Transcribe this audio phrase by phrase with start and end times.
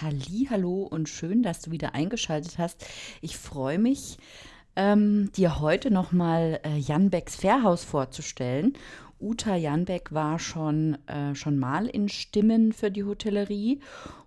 [0.00, 2.86] Hallo und schön, dass du wieder eingeschaltet hast.
[3.20, 4.16] Ich freue mich,
[4.76, 8.74] ähm, dir heute nochmal äh, Jan Becks Fährhaus vorzustellen.
[9.18, 13.80] Uta Janbeck war schon, äh, schon mal in Stimmen für die Hotellerie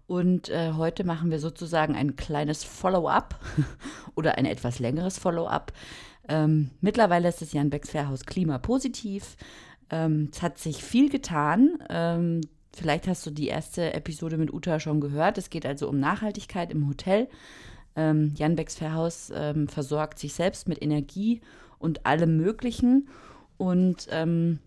[0.07, 3.39] und äh, heute machen wir sozusagen ein kleines Follow-up
[4.15, 5.71] oder ein etwas längeres Follow-up.
[6.27, 9.37] Ähm, mittlerweile ist das Jan Becks Fährhaus klimapositiv.
[9.89, 11.81] Ähm, es hat sich viel getan.
[11.89, 12.41] Ähm,
[12.73, 15.37] vielleicht hast du die erste Episode mit Uta schon gehört.
[15.37, 17.27] Es geht also um Nachhaltigkeit im Hotel.
[17.95, 21.41] Ähm, Jan Becks Fährhaus ähm, versorgt sich selbst mit Energie
[21.79, 23.09] und allem Möglichen.
[23.57, 24.59] Und ähm,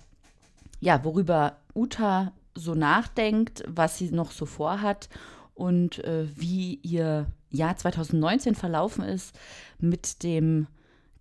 [0.81, 5.09] ja, worüber Uta so nachdenkt, was sie noch so vorhat
[5.55, 9.39] und äh, wie ihr Jahr 2019 verlaufen ist
[9.79, 10.67] mit dem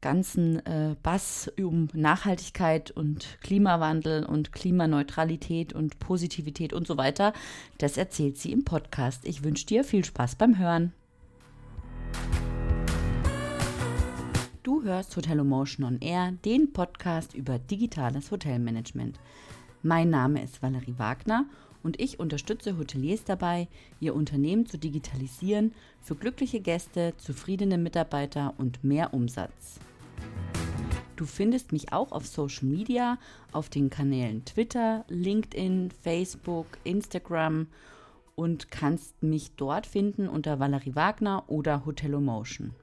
[0.04, 7.32] ganzen äh, Bass um Nachhaltigkeit und Klimawandel und Klimaneutralität und Positivität und so weiter.
[7.78, 9.26] Das erzählt sie im Podcast.
[9.26, 10.92] Ich wünsche dir viel Spaß beim Hören.
[14.62, 19.20] Du hörst Hotel Emotion on Air, den Podcast über digitales Hotelmanagement.
[19.84, 21.46] Mein Name ist Valerie Wagner
[21.82, 23.70] und ich unterstütze Hoteliers dabei,
[24.02, 29.80] ihr Unternehmen zu digitalisieren für glückliche Gäste, zufriedene Mitarbeiter und mehr Umsatz.
[31.16, 33.18] Du findest mich auch auf Social Media,
[33.52, 37.68] auf den Kanälen Twitter, LinkedIn, Facebook, Instagram
[38.36, 42.74] und kannst mich dort finden unter Valerie Wagner oder Hotelomotion.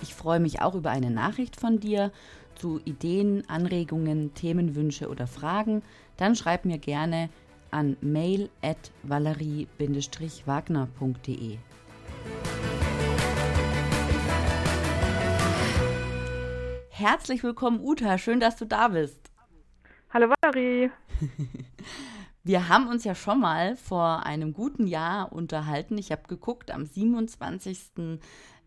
[0.01, 2.11] Ich freue mich auch über eine Nachricht von dir
[2.55, 5.83] zu Ideen, Anregungen, Themenwünsche oder Fragen.
[6.17, 7.29] Dann schreib mir gerne
[7.71, 11.57] an mail at valerie-wagner.de.
[16.89, 18.17] Herzlich willkommen, Uta.
[18.17, 19.29] Schön, dass du da bist.
[20.13, 20.89] Hallo Valerie.
[22.45, 25.97] Wir haben uns ja schon mal vor einem guten Jahr unterhalten.
[25.97, 28.19] Ich habe geguckt, am 27.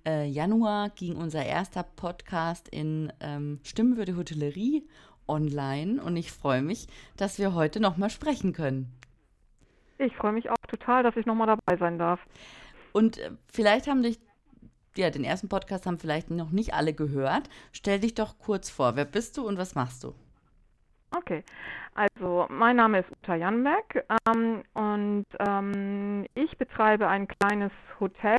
[0.07, 4.89] Äh, Januar ging unser erster Podcast in ähm, Stimmen für die Hotellerie
[5.27, 6.87] online und ich freue mich,
[7.17, 8.93] dass wir heute nochmal sprechen können.
[9.99, 12.21] Ich freue mich auch total, dass ich nochmal dabei sein darf.
[12.93, 14.19] Und äh, vielleicht haben dich,
[14.97, 17.49] ja, den ersten Podcast haben vielleicht noch nicht alle gehört.
[17.73, 20.15] Stell dich doch kurz vor, wer bist du und was machst du?
[21.17, 21.43] Okay,
[21.95, 28.37] also mein Name ist Uta Janbeck ähm, und ähm, ich betreibe ein kleines Hotel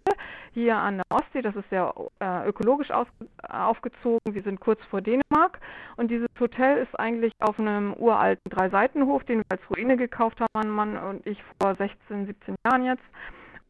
[0.53, 1.41] hier an der Ostsee.
[1.41, 3.07] Das ist sehr äh, ökologisch aus,
[3.47, 4.33] aufgezogen.
[4.33, 5.59] Wir sind kurz vor Dänemark
[5.97, 10.49] und dieses Hotel ist eigentlich auf einem uralten Drei-Seitenhof, den wir als Ruine gekauft haben,
[10.53, 13.03] mein Mann und ich vor 16, 17 Jahren jetzt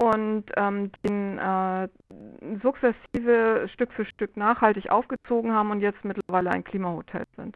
[0.02, 1.88] und ähm, den äh,
[2.62, 7.56] sukzessive Stück für Stück nachhaltig aufgezogen haben und jetzt mittlerweile ein Klimahotel sind.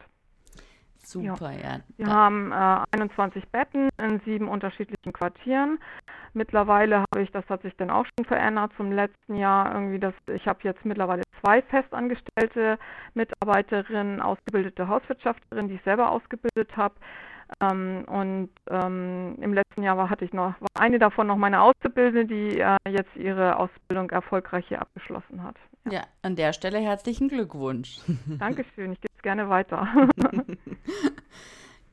[1.04, 1.76] Super, ja.
[1.76, 1.80] ja.
[1.96, 5.78] Wir haben äh, 21 Betten in sieben unterschiedlichen Quartieren.
[6.32, 10.14] Mittlerweile habe ich, das hat sich dann auch schon verändert zum letzten Jahr, irgendwie das,
[10.32, 12.78] ich habe jetzt mittlerweile zwei festangestellte
[13.14, 16.94] Mitarbeiterinnen, ausgebildete Hauswirtschafterinnen, die ich selber ausgebildet habe.
[17.60, 21.62] Ähm, und ähm, im letzten Jahr war, hatte ich noch, war eine davon noch meine
[21.62, 25.56] Auszubildende, die äh, jetzt ihre Ausbildung erfolgreich hier abgeschlossen hat.
[25.86, 25.92] Ja.
[25.92, 27.98] ja, an der Stelle herzlichen Glückwunsch.
[28.38, 29.88] Dankeschön, ich gebe es gerne weiter.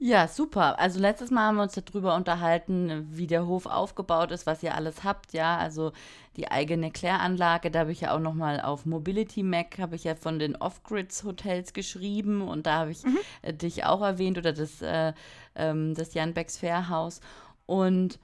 [0.03, 0.79] Ja, super.
[0.79, 4.73] Also letztes Mal haben wir uns darüber unterhalten, wie der Hof aufgebaut ist, was ihr
[4.73, 5.57] alles habt, ja.
[5.57, 5.91] Also
[6.37, 10.15] die eigene Kläranlage, da habe ich ja auch nochmal auf Mobility Mac, habe ich ja
[10.15, 13.17] von den Off-Grids Hotels geschrieben und da habe ich mhm.
[13.41, 15.13] äh, dich auch erwähnt oder das, äh,
[15.55, 17.19] ähm, das Jan Becks Fairhaus.
[17.65, 18.17] Und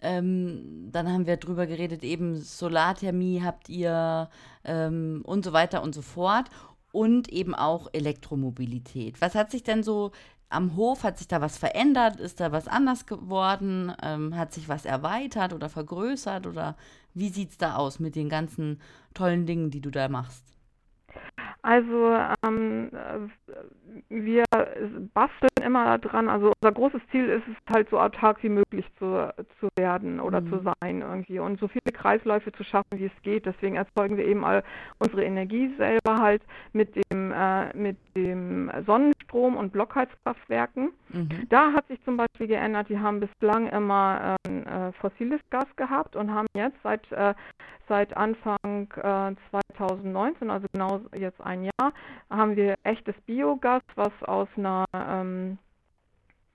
[0.00, 4.28] ähm, dann haben wir drüber geredet, eben Solarthermie habt ihr
[4.64, 6.48] ähm, und so weiter und so fort.
[6.90, 9.20] Und eben auch Elektromobilität.
[9.20, 10.10] Was hat sich denn so
[10.48, 12.18] am Hof, hat sich da was verändert?
[12.18, 13.92] Ist da was anders geworden?
[14.02, 16.46] Ähm, hat sich was erweitert oder vergrößert?
[16.46, 16.76] Oder
[17.14, 18.80] wie sieht es da aus mit den ganzen
[19.14, 20.44] tollen Dingen, die du da machst?
[21.62, 22.90] Also ähm,
[24.08, 24.44] wir
[25.14, 26.28] basteln immer dran.
[26.28, 30.40] Also unser großes Ziel ist es halt so autark wie möglich zu, zu werden oder
[30.40, 30.50] mhm.
[30.50, 33.46] zu sein irgendwie und so viele Kreisläufe zu schaffen, wie es geht.
[33.46, 34.62] Deswegen erzeugen wir eben all
[34.98, 36.42] unsere Energie selber halt
[36.72, 40.90] mit dem äh, mit dem Sonnenstrom und Blockheizkraftwerken.
[41.10, 41.46] Mhm.
[41.48, 42.88] Da hat sich zum Beispiel geändert.
[42.88, 47.34] Die haben bislang immer ähm, äh, fossiles Gas gehabt und haben jetzt seit äh,
[47.88, 51.92] seit Anfang äh, 2019, also genau jetzt ein Jahr,
[52.30, 55.58] haben wir echtes Biogas, was aus einer ähm,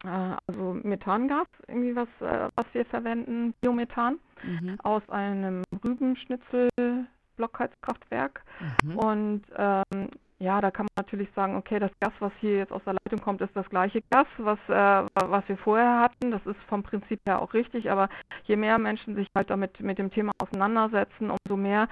[0.04, 4.78] äh, also Methangas, irgendwie was, äh, was wir verwenden, Biomethan, mhm.
[4.84, 6.68] aus einem Rübenschnitzel
[7.38, 8.44] Blockheizkraftwerk.
[8.84, 8.98] Mhm.
[8.98, 10.10] Und ähm,
[10.44, 13.22] ja, da kann man natürlich sagen, okay, das Gas, was hier jetzt aus der Leitung
[13.22, 16.32] kommt, ist das gleiche Gas, was, äh, was wir vorher hatten.
[16.32, 18.10] Das ist vom Prinzip her auch richtig, aber
[18.44, 21.88] je mehr Menschen sich halt damit mit dem Thema auseinandersetzen, umso mehr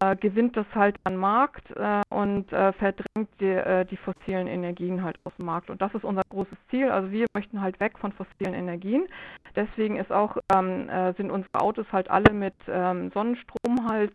[0.00, 5.04] äh, gewinnt das halt an Markt äh, und äh, verdrängt die, äh, die fossilen Energien
[5.04, 5.70] halt aus dem Markt.
[5.70, 6.90] Und das ist unser großes Ziel.
[6.90, 9.06] Also wir möchten halt weg von fossilen Energien.
[9.54, 14.12] Deswegen ist auch, ähm, äh, sind unsere Autos halt alle mit ähm, Sonnenstrom halt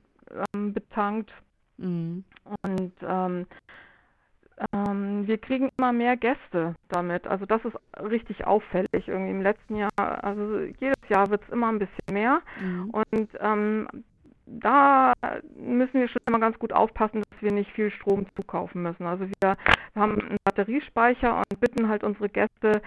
[0.54, 1.32] ähm, betankt
[1.80, 2.24] Mhm.
[2.64, 3.46] Und ähm,
[4.74, 7.28] ähm, wir kriegen immer mehr Gäste damit.
[7.28, 9.08] Also das ist richtig auffällig.
[9.08, 12.42] Irgendwie im letzten Jahr, also jedes Jahr wird es immer ein bisschen mehr.
[12.62, 12.90] Mhm.
[12.90, 13.88] Und ähm,
[14.46, 15.14] da
[15.56, 19.06] müssen wir schon immer ganz gut aufpassen, dass wir nicht viel Strom zukaufen müssen.
[19.06, 19.58] Also wir
[19.96, 22.82] haben einen Batteriespeicher und bitten halt unsere Gäste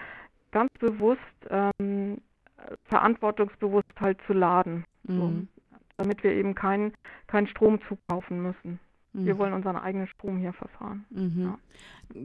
[0.51, 1.19] ganz bewusst,
[1.49, 2.17] ähm,
[2.85, 4.85] verantwortungsbewusst halt zu laden.
[5.03, 5.17] Mhm.
[5.17, 5.33] So
[5.97, 6.93] damit wir eben keinen
[7.27, 8.79] kein Strom zukaufen müssen.
[9.13, 9.25] Mhm.
[9.25, 11.05] Wir wollen unseren eigenen Strom hier verfahren.
[11.09, 11.43] Mhm.
[11.43, 11.57] Ja.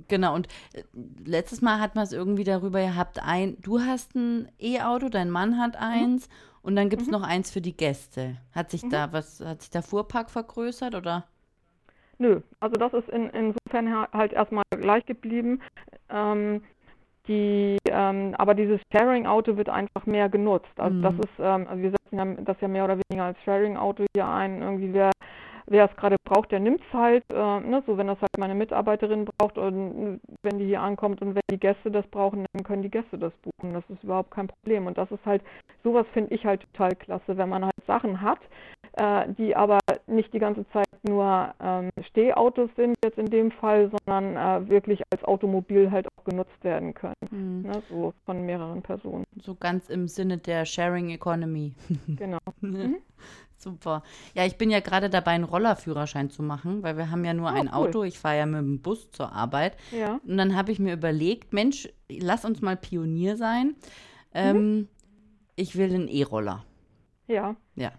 [0.08, 0.82] Genau, und äh,
[1.24, 5.58] letztes Mal hat man es irgendwie darüber gehabt, ein, du hast ein E-Auto, dein Mann
[5.58, 5.86] hat mhm.
[5.86, 6.32] eins mhm.
[6.62, 7.14] und dann gibt es mhm.
[7.14, 8.36] noch eins für die Gäste.
[8.54, 9.12] Hat sich da mhm.
[9.12, 11.24] was, hat sich der Fuhrpark vergrößert oder?
[12.18, 15.60] Nö, also das ist in, insofern halt erstmal gleich geblieben.
[16.10, 16.62] Ähm,
[17.28, 20.72] die, ähm, aber dieses Sharing-Auto wird einfach mehr genutzt.
[20.76, 21.02] Also mhm.
[21.02, 24.62] das ist, ähm, also wir setzen das ja mehr oder weniger als Sharing-Auto hier ein.
[24.62, 25.12] Irgendwie wer
[25.68, 27.24] wer es gerade braucht, der nimmt es halt.
[27.32, 27.82] Äh, ne?
[27.86, 31.58] So wenn das halt meine Mitarbeiterin braucht und wenn die hier ankommt und wenn die
[31.58, 33.74] Gäste das brauchen, dann können die Gäste das buchen.
[33.74, 34.86] Das ist überhaupt kein Problem.
[34.86, 35.42] Und das ist halt,
[35.84, 38.40] sowas finde ich halt total klasse, wenn man halt Sachen hat,
[38.94, 43.90] äh, die aber nicht die ganze Zeit nur ähm, Stehautos sind jetzt in dem Fall,
[43.90, 47.14] sondern äh, wirklich als Automobil halt auch genutzt werden können.
[47.30, 47.62] Mhm.
[47.62, 47.82] Ne?
[47.88, 49.24] So von mehreren Personen.
[49.40, 51.72] So ganz im Sinne der Sharing Economy.
[52.16, 52.38] Genau.
[52.60, 52.96] mhm.
[53.58, 54.04] Super.
[54.34, 57.50] Ja, ich bin ja gerade dabei, einen Rollerführerschein zu machen, weil wir haben ja nur
[57.50, 57.74] oh, ein cool.
[57.74, 58.04] Auto.
[58.04, 59.76] Ich fahre ja mit dem Bus zur Arbeit.
[59.90, 60.20] Ja.
[60.24, 63.74] Und dann habe ich mir überlegt, Mensch, lass uns mal Pionier sein.
[64.32, 64.88] Ähm, mhm.
[65.56, 66.64] Ich will einen E-Roller.
[67.26, 67.56] Ja.
[67.74, 67.92] Ja.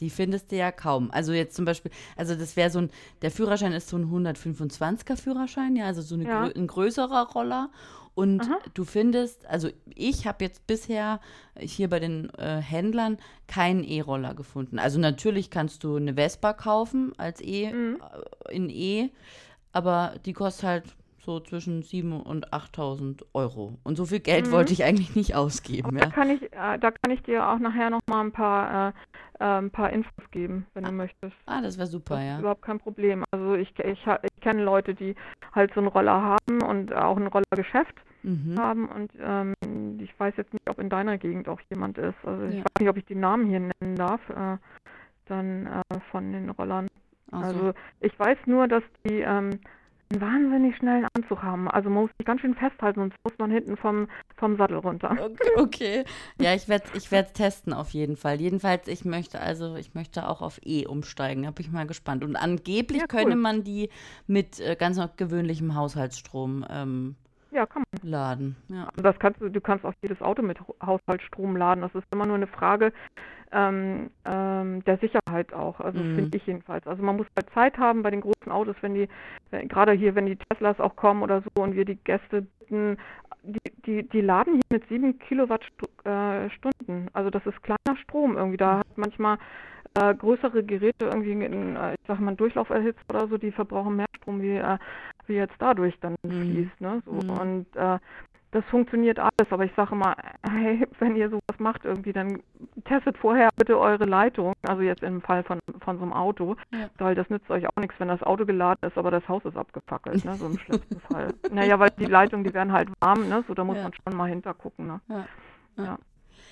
[0.00, 1.10] Die findest du ja kaum.
[1.10, 2.90] Also jetzt zum Beispiel, also das wäre so ein,
[3.22, 6.42] der Führerschein ist so ein 125er Führerschein, ja, also so eine, ja.
[6.42, 7.70] ein größerer Roller.
[8.16, 8.58] Und Aha.
[8.72, 11.20] du findest, also ich habe jetzt bisher
[11.58, 14.78] hier bei den äh, Händlern keinen E-Roller gefunden.
[14.78, 17.98] Also natürlich kannst du eine Vespa kaufen als E mhm.
[18.48, 19.10] Äh, in E,
[19.72, 20.84] aber die kostet halt
[21.18, 23.76] so zwischen 7.000 und 8.000 Euro.
[23.82, 24.52] Und so viel Geld mhm.
[24.52, 25.98] wollte ich eigentlich nicht ausgeben.
[25.98, 26.06] Ja.
[26.06, 29.44] Da, kann ich, äh, da kann ich dir auch nachher noch mal ein paar, äh,
[29.44, 30.88] äh, ein paar Infos geben, wenn ah.
[30.88, 31.36] du möchtest.
[31.44, 32.38] Ah, das wäre super, das ja.
[32.38, 33.24] Überhaupt kein Problem.
[33.30, 35.14] Also ich, ich, ich kenne Leute, die
[35.54, 38.58] halt so einen Roller haben und auch ein Rollergeschäft mhm.
[38.58, 38.88] haben.
[38.88, 39.54] Und ähm,
[40.00, 42.16] ich weiß jetzt nicht, ob in deiner Gegend auch jemand ist.
[42.24, 44.58] Also ich weiß nicht, ob ich die Namen hier nennen darf, äh,
[45.26, 46.88] dann äh, von den Rollern.
[47.30, 47.36] So.
[47.36, 49.58] Also ich weiß nur, dass die ähm,
[50.08, 51.68] einen wahnsinnig schnellen Anzug haben.
[51.68, 55.10] Also man muss sich ganz schön festhalten, sonst muss man hinten vom, vom Sattel runter.
[55.26, 56.04] Okay, okay.
[56.40, 58.40] Ja, ich werde ich es testen auf jeden Fall.
[58.40, 61.42] Jedenfalls, ich möchte also, ich möchte auch auf E umsteigen.
[61.42, 62.22] Da bin ich mal gespannt.
[62.22, 63.22] Und angeblich ja, cool.
[63.22, 63.88] könne man die
[64.28, 67.16] mit äh, ganz gewöhnlichem Haushaltsstrom ähm,
[67.50, 68.10] ja, kann man.
[68.10, 68.56] Laden.
[68.68, 68.88] Ja.
[68.88, 71.82] Also das kannst du, du kannst auch jedes Auto mit Haushaltsstrom laden.
[71.82, 72.92] Das ist immer nur eine Frage
[73.52, 75.80] ähm, ähm, der Sicherheit auch.
[75.80, 76.14] Also mhm.
[76.14, 76.86] finde ich jedenfalls.
[76.86, 79.08] Also man muss halt Zeit haben bei den großen Autos, wenn die,
[79.50, 82.98] gerade hier, wenn die Teslas auch kommen oder so und wir die Gäste bitten,
[83.42, 87.06] die, die, die laden hier mit sieben Kilowattstunden.
[87.06, 88.56] Äh, also das ist kleiner Strom irgendwie.
[88.56, 89.38] Da hat manchmal
[89.94, 93.96] äh, größere Geräte irgendwie, in, äh, ich sag mal, Durchlauf erhitzt oder so, die verbrauchen
[93.96, 94.78] mehr Strom, wie, äh,
[95.26, 96.30] wie jetzt dadurch dann mhm.
[96.30, 96.80] fließt.
[96.80, 97.02] Ne?
[97.04, 97.12] So.
[97.12, 97.30] Mhm.
[97.30, 97.98] Und äh,
[98.52, 100.14] das funktioniert alles, aber ich sage mal,
[100.50, 102.40] hey, wenn ihr sowas macht irgendwie, dann
[102.84, 106.88] testet vorher bitte eure Leitung, also jetzt im Fall von, von so einem Auto, ja.
[106.98, 109.56] weil das nützt euch auch nichts, wenn das Auto geladen ist, aber das Haus ist
[109.56, 111.34] abgefackelt, ne, so im schlimmsten Fall.
[111.50, 113.82] Naja, weil die Leitungen, die werden halt warm, ne, so da muss ja.
[113.82, 115.00] man schon mal hintergucken, ne.
[115.08, 115.26] Ja.
[115.76, 115.98] ja.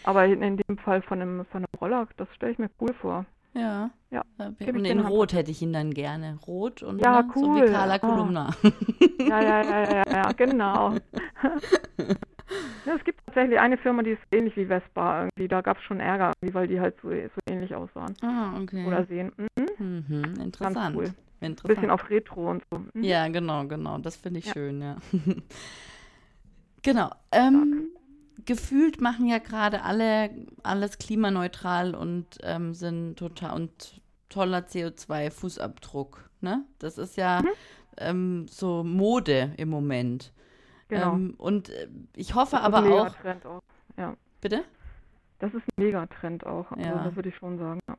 [0.03, 2.93] Aber in, in dem Fall von einem, von einem Roller, das stelle ich mir cool
[3.01, 3.25] vor.
[3.55, 3.91] Ja.
[4.11, 4.23] ja.
[4.39, 6.39] Und in Rot hätte ich ihn dann gerne.
[6.47, 7.43] Rot und ja, ne, cool.
[7.43, 8.51] so wie Carla Kolumna.
[9.17, 9.27] Oh.
[9.27, 10.95] Ja, ja, ja, ja, ja, genau.
[12.85, 15.49] es gibt tatsächlich eine Firma, die ist ähnlich wie Vespa irgendwie.
[15.49, 18.15] Da gab es schon Ärger, weil die halt so, so ähnlich aussahen.
[18.21, 18.85] Ah, okay.
[18.87, 19.33] Oder sehen.
[19.37, 20.05] Mhm.
[20.09, 20.75] Mhm, interessant.
[20.77, 21.15] Ganz cool.
[21.41, 21.65] Interessant.
[21.65, 22.79] Ein bisschen auf Retro und so.
[22.79, 23.03] Mhm.
[23.03, 23.99] Ja, genau, genau.
[23.99, 24.53] Das finde ich ja.
[24.53, 24.97] schön, ja.
[26.83, 27.11] genau.
[27.33, 27.89] Ähm,
[28.45, 30.31] gefühlt machen ja gerade alle
[30.63, 36.29] alles klimaneutral und ähm, sind total und toller CO2-Fußabdruck.
[36.41, 36.65] Ne?
[36.79, 37.49] Das ist ja mhm.
[37.99, 40.33] ähm, so Mode im Moment.
[40.89, 41.15] Genau.
[41.15, 43.47] Ähm, und äh, ich hoffe aber auch.
[43.47, 43.63] auch.
[43.97, 44.17] Ja.
[44.41, 44.65] Bitte?
[45.39, 46.71] Das ist ein Megatrend auch.
[46.73, 47.05] Also ja.
[47.05, 47.81] Das würde ich schon sagen.
[47.89, 47.97] Ja.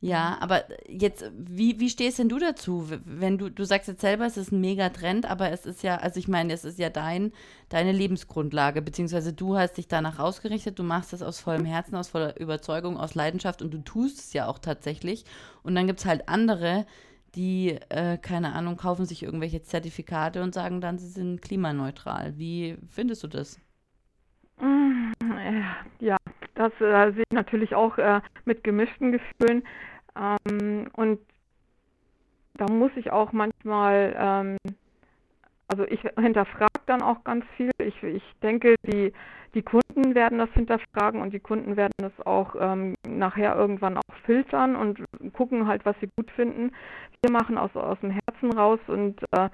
[0.00, 2.86] Ja, aber jetzt, wie, wie stehst denn du dazu?
[3.04, 6.18] Wenn du, du sagst jetzt selber, es ist ein Megatrend, aber es ist ja, also
[6.20, 7.32] ich meine, es ist ja dein,
[7.70, 12.08] deine Lebensgrundlage, beziehungsweise du hast dich danach ausgerichtet, du machst es aus vollem Herzen, aus
[12.08, 15.24] voller Überzeugung, aus Leidenschaft und du tust es ja auch tatsächlich.
[15.62, 16.86] Und dann gibt es halt andere,
[17.34, 22.36] die, äh, keine Ahnung, kaufen sich irgendwelche Zertifikate und sagen dann, sie sind klimaneutral.
[22.38, 23.58] Wie findest du das?
[24.60, 25.12] Mm,
[26.00, 26.16] ja,
[26.54, 29.62] das äh, sehe ich natürlich auch äh, mit gemischten Gefühlen.
[30.16, 31.20] Ähm, und
[32.54, 34.56] da muss ich auch manchmal, ähm,
[35.68, 37.70] also ich hinterfrage dann auch ganz viel.
[37.78, 39.12] Ich, ich denke, die,
[39.54, 44.14] die Kunden werden das hinterfragen und die Kunden werden es auch ähm, nachher irgendwann auch
[44.24, 46.72] filtern und gucken halt, was sie gut finden.
[47.22, 49.50] Wir machen aus, aus dem Herzen raus und äh,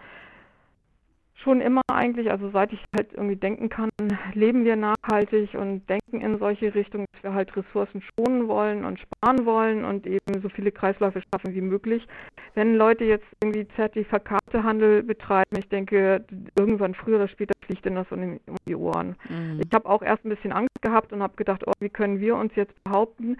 [1.42, 3.90] schon immer eigentlich, also seit ich halt irgendwie denken kann,
[4.34, 9.00] leben wir nachhaltig und denken in solche Richtungen, dass wir halt Ressourcen schonen wollen und
[9.00, 12.06] sparen wollen und eben so viele Kreisläufe schaffen wie möglich.
[12.54, 16.25] Wenn Leute jetzt irgendwie Zertifikatehandel betreiben, ich denke,
[16.56, 19.16] irgendwann früher oder später fliegt ihnen das um die Ohren.
[19.28, 19.61] Mhm.
[19.64, 22.37] Ich habe auch erst ein bisschen Angst gehabt und habe gedacht, oh, wie können wir
[22.37, 23.37] uns jetzt behaupten?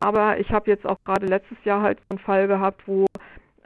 [0.00, 3.06] Aber ich habe jetzt auch gerade letztes Jahr halt einen Fall gehabt, wo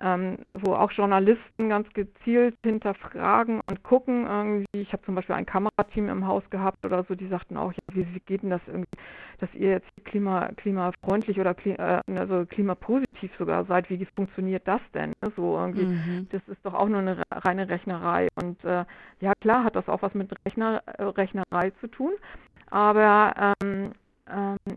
[0.00, 4.80] ähm, wo auch Journalisten ganz gezielt hinterfragen und gucken irgendwie.
[4.80, 7.78] Ich habe zum Beispiel ein Kamerateam im Haus gehabt oder so, die sagten auch, ja,
[7.94, 8.88] wie, wie geht denn das irgendwie,
[9.40, 15.12] dass ihr jetzt klima, klimafreundlich oder äh, also klimapositiv sogar seid, wie funktioniert das denn?
[15.36, 16.28] So irgendwie, mhm.
[16.30, 18.28] das ist doch auch nur eine reine Rechnerei.
[18.34, 18.84] Und äh,
[19.20, 22.12] ja, klar hat das auch was mit Rechner, äh, Rechnerei zu tun,
[22.70, 23.92] aber ähm, ähm,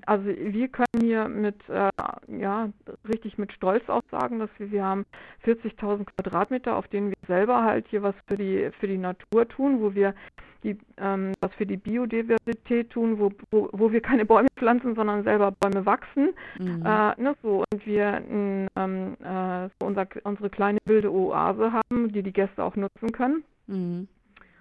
[0.06, 1.90] also wir können hier mit, äh,
[2.28, 2.70] ja,
[3.08, 5.06] richtig mit Stolz auch sagen, dass wir, wir haben
[5.44, 9.82] 40.000 Quadratmeter, auf denen wir selber halt hier was für die, für die Natur tun,
[9.82, 10.14] wo wir
[10.64, 15.24] die, ähm, was für die Biodiversität tun, wo, wo, wo wir keine Bäume pflanzen, sondern
[15.24, 16.34] selber Bäume wachsen.
[16.60, 16.86] Mhm.
[16.86, 22.24] Äh, ne, so, und wir ähm, äh, so unser, unsere kleine wilde Oase haben, die
[22.24, 23.44] die Gäste auch nutzen können.
[23.68, 24.08] Mhm.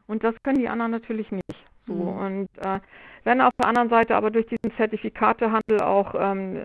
[0.06, 1.67] Und das können die anderen natürlich nicht.
[1.88, 1.94] So.
[1.94, 2.18] Mhm.
[2.18, 2.80] Und äh,
[3.24, 6.62] wenn auf der anderen Seite aber durch diesen Zertifikatehandel auch ähm,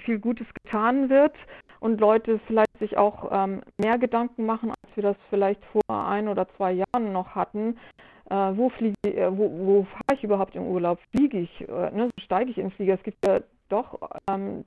[0.00, 1.34] viel Gutes getan wird
[1.80, 6.28] und Leute vielleicht sich auch ähm, mehr Gedanken machen, als wir das vielleicht vor ein
[6.28, 7.76] oder zwei Jahren noch hatten,
[8.30, 10.98] äh, wo fliege äh, wo, wo fahre ich überhaupt in Urlaub?
[11.14, 11.68] Fliege ich?
[11.68, 12.10] Äh, ne?
[12.22, 12.94] Steige ich in den Flieger?
[12.94, 13.98] Es gibt ja doch
[14.30, 14.64] ähm,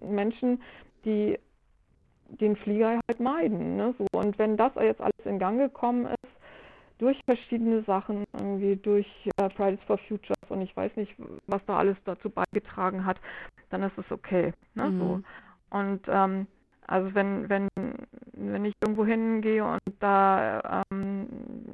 [0.00, 0.62] Menschen,
[1.04, 1.38] die
[2.28, 3.76] den Flieger halt meiden.
[3.76, 3.94] Ne?
[3.98, 6.15] So, und wenn das jetzt alles in Gang gekommen ist,
[6.98, 11.14] durch verschiedene Sachen, irgendwie durch äh, Fridays for Futures und ich weiß nicht,
[11.46, 13.18] was da alles dazu beigetragen hat,
[13.70, 14.52] dann ist es okay.
[14.74, 14.90] Ne?
[14.90, 14.98] Mhm.
[14.98, 15.20] So.
[15.70, 16.46] Und ähm,
[16.86, 17.68] also wenn, wenn,
[18.32, 21.26] wenn ich irgendwo hingehe und da ähm,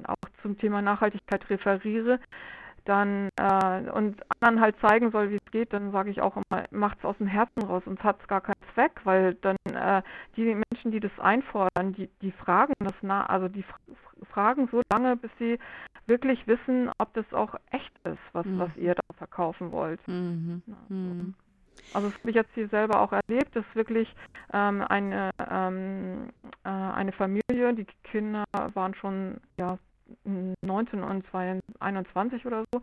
[0.05, 2.19] auch zum Thema Nachhaltigkeit referiere,
[2.85, 6.65] dann äh, und anderen halt zeigen soll, wie es geht, dann sage ich auch immer,
[6.71, 10.03] macht es aus dem Herzen raus und hat es gar keinen Zweck, weil dann äh,
[10.37, 13.65] die Menschen, die das einfordern, die, die fragen das nach, also die
[14.31, 15.59] fragen so lange, bis sie
[16.07, 18.59] wirklich wissen, ob das auch echt ist, was, mhm.
[18.59, 20.01] was ihr da verkaufen wollt.
[20.09, 20.63] Mhm.
[20.67, 20.95] Ja, so.
[20.95, 21.35] mhm.
[21.95, 24.15] Also das habe ich jetzt hier selber auch erlebt, dass wirklich
[24.53, 26.31] ähm, eine, ähm,
[26.65, 29.79] äh, eine Familie, die Kinder waren schon ja,
[30.25, 31.25] 19 und
[31.81, 32.83] 21 oder so,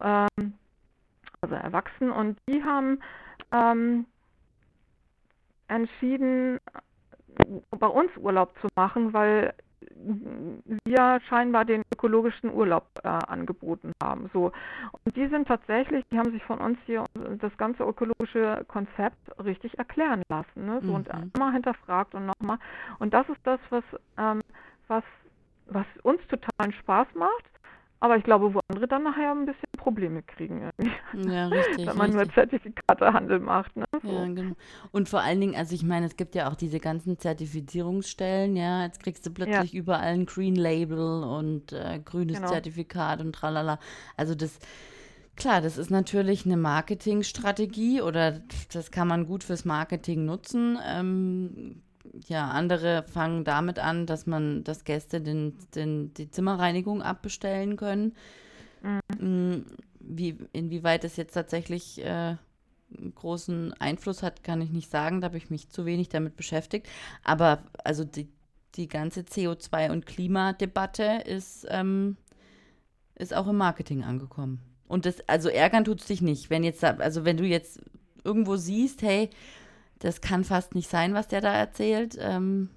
[0.00, 0.54] ähm,
[1.40, 3.00] also erwachsen, und die haben
[3.52, 4.06] ähm,
[5.68, 6.58] entschieden,
[7.70, 9.54] bei uns Urlaub zu machen, weil
[10.84, 14.30] wir scheinbar den ökologischen Urlaub äh, angeboten haben.
[14.32, 14.52] So.
[15.04, 17.04] Und die sind tatsächlich, die haben sich von uns hier
[17.38, 20.66] das ganze ökologische Konzept richtig erklären lassen.
[20.66, 20.80] Ne?
[20.82, 20.94] So, mhm.
[20.94, 22.58] Und immer hinterfragt und nochmal.
[22.98, 23.84] Und das ist das, was,
[24.18, 24.40] ähm,
[24.88, 25.04] was was
[26.02, 27.52] uns totalen Spaß macht,
[28.00, 30.70] aber ich glaube, wo andere dann nachher ein bisschen Probleme kriegen.
[31.14, 31.86] Ja, richtig.
[31.86, 32.14] Wenn man richtig.
[32.14, 33.76] nur Zertifikatehandel macht.
[33.76, 33.84] Ne?
[34.02, 34.08] So.
[34.08, 34.56] Ja, genau.
[34.90, 38.82] Und vor allen Dingen, also ich meine, es gibt ja auch diese ganzen Zertifizierungsstellen, ja,
[38.84, 39.78] jetzt kriegst du plötzlich ja.
[39.78, 42.48] überall ein Green Label und äh, grünes genau.
[42.48, 43.78] Zertifikat und tralala.
[44.16, 44.58] Also das,
[45.36, 48.40] klar, das ist natürlich eine Marketingstrategie oder
[48.72, 50.76] das kann man gut fürs Marketing nutzen.
[50.84, 51.82] Ähm,
[52.28, 58.14] ja, andere fangen damit an, dass man, dass Gäste den, den, die Zimmerreinigung abbestellen können.
[59.18, 59.64] Mhm.
[60.00, 62.36] Wie, inwieweit das jetzt tatsächlich äh,
[63.14, 65.20] großen Einfluss hat, kann ich nicht sagen.
[65.20, 66.88] Da habe ich mich zu wenig damit beschäftigt.
[67.22, 68.28] Aber also die,
[68.74, 72.16] die ganze CO2- und Klimadebatte ist, ähm,
[73.14, 74.60] ist auch im Marketing angekommen.
[74.88, 77.80] Und das, also ärgern tut es dich nicht, wenn jetzt, also wenn du jetzt
[78.24, 79.30] irgendwo siehst, hey,
[80.02, 82.16] das kann fast nicht sein, was der da erzählt.
[82.20, 82.70] Ähm,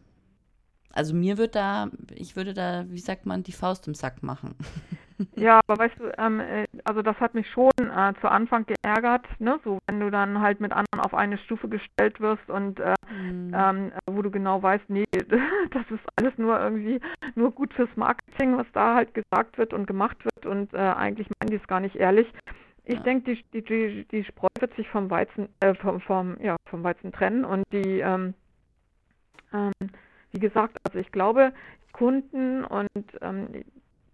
[0.93, 4.55] also mir wird da, ich würde da, wie sagt man, die Faust im Sack machen.
[5.37, 9.25] Ja, aber weißt du, ähm, äh, also das hat mich schon äh, zu Anfang geärgert,
[9.39, 9.57] ne?
[9.63, 13.53] So wenn du dann halt mit anderen auf eine Stufe gestellt wirst und äh, mhm.
[13.55, 15.05] ähm, wo du genau weißt, nee,
[15.71, 16.99] das ist alles nur irgendwie
[17.35, 21.29] nur gut fürs Marketing, was da halt gesagt wird und gemacht wird und äh, eigentlich
[21.39, 22.27] meinen die es gar nicht ehrlich.
[22.85, 23.03] Ich ja.
[23.03, 26.83] denke, die, die, die, die Spreu wird sich vom Weizen, äh, vom, vom, ja, vom
[26.83, 28.33] Weizen trennen und die, ähm,
[29.53, 29.71] ähm,
[30.31, 31.51] wie gesagt, also ich glaube,
[31.93, 33.47] Kunden und ähm,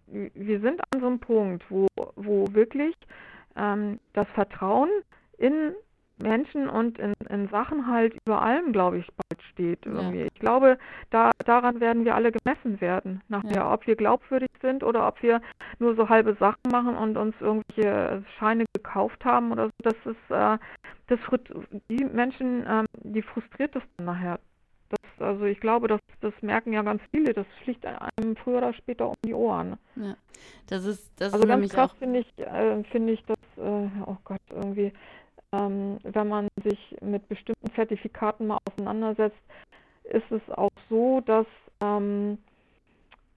[0.06, 1.86] wir sind an so einem Punkt, wo,
[2.16, 2.94] wo wirklich
[3.56, 4.90] ähm, das Vertrauen
[5.38, 5.74] in
[6.22, 9.84] Menschen und in, in Sachen halt über allem, glaube ich, bald steht.
[9.86, 10.20] Irgendwie.
[10.20, 10.26] Ja.
[10.26, 10.78] Ich glaube,
[11.10, 13.20] da, daran werden wir alle gemessen werden.
[13.28, 13.72] Nachher, ja.
[13.72, 15.40] ob wir glaubwürdig sind oder ob wir
[15.78, 19.72] nur so halbe Sachen machen und uns irgendwelche Scheine gekauft haben oder so.
[19.82, 20.58] Das ist, äh,
[21.08, 21.18] das
[21.90, 24.38] die Menschen, ähm, die frustriert das dann nachher
[24.92, 28.74] das, also ich glaube, das, das merken ja ganz viele, das fliegt einem früher oder
[28.74, 29.78] später um die Ohren.
[29.96, 30.16] Ja,
[30.66, 34.16] das ist, das also ist ganz krass finde ich, äh, finde ich das, äh, oh
[34.24, 34.92] Gott, irgendwie,
[35.52, 39.36] ähm, wenn man sich mit bestimmten Zertifikaten mal auseinandersetzt,
[40.04, 41.46] ist es auch so, dass
[41.82, 42.38] ähm,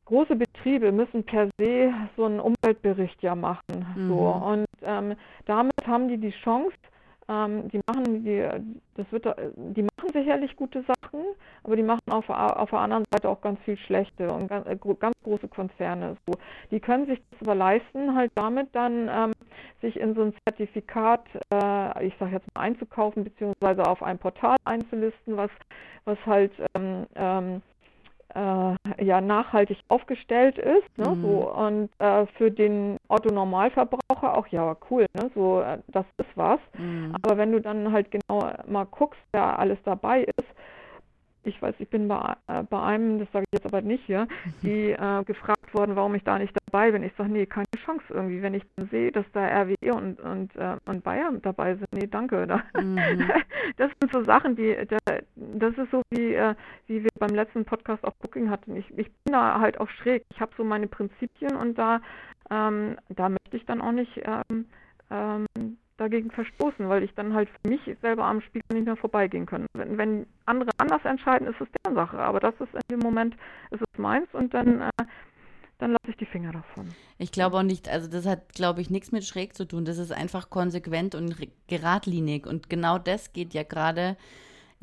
[0.05, 3.85] große Betriebe müssen per se so einen Umweltbericht ja machen.
[3.95, 4.07] Mhm.
[4.07, 4.19] So.
[4.19, 6.75] Und ähm, damit haben die die Chance,
[7.27, 8.47] ähm, die machen die,
[8.95, 11.21] das wird, die machen sicherlich gute Sachen,
[11.63, 14.77] aber die machen auf, auf der anderen Seite auch ganz viel schlechte und ganz, äh,
[14.99, 16.17] ganz große Konzerne.
[16.27, 16.33] So.
[16.71, 19.31] Die können sich das aber leisten, halt damit dann ähm,
[19.81, 24.57] sich in so ein Zertifikat, äh, ich sage jetzt mal einzukaufen, beziehungsweise auf ein Portal
[24.65, 25.51] einzulisten, was,
[26.05, 27.61] was halt ähm, ähm
[28.35, 30.97] äh, ja nachhaltig aufgestellt ist.
[30.97, 31.09] Ne?
[31.09, 31.21] Mhm.
[31.21, 35.31] So, und äh, für den Otto-Normalverbraucher auch, ja, cool, ne?
[35.33, 36.59] so, äh, das ist was.
[36.77, 37.13] Mhm.
[37.21, 40.47] Aber wenn du dann halt genau mal guckst, wer alles dabei ist,
[41.45, 44.27] ich weiß, ich bin bei, äh, bei einem, das sage ich jetzt aber nicht hier,
[44.61, 47.03] die äh, gefragt worden, warum ich da nicht dabei bin.
[47.03, 48.41] Ich sage, nee, keine Chance irgendwie.
[48.41, 52.07] Wenn ich dann sehe, dass da RWE und, und, äh, und Bayern dabei sind, nee,
[52.07, 52.47] danke.
[52.75, 52.97] Mhm.
[53.77, 54.97] das sind so Sachen, die, da,
[55.35, 56.55] das ist so wie, äh,
[56.87, 58.75] wie wir beim letzten Podcast auf Booking hatten.
[58.75, 60.23] Ich, ich bin da halt auch schräg.
[60.31, 62.01] Ich habe so meine Prinzipien und da,
[62.49, 64.65] ähm, da möchte ich dann auch nicht ähm,
[65.11, 69.45] ähm, dagegen verstoßen, weil ich dann halt für mich selber am Spiegel nicht mehr vorbeigehen
[69.45, 69.65] kann.
[69.73, 73.35] Wenn, wenn andere anders entscheiden, ist es deren Sache, aber das ist in dem Moment,
[73.71, 74.89] ist es meins und dann, äh,
[75.77, 76.89] dann lasse ich die Finger davon.
[77.17, 79.97] Ich glaube auch nicht, also das hat, glaube ich, nichts mit schräg zu tun, das
[79.97, 81.35] ist einfach konsequent und
[81.67, 84.17] geradlinig und genau das geht ja gerade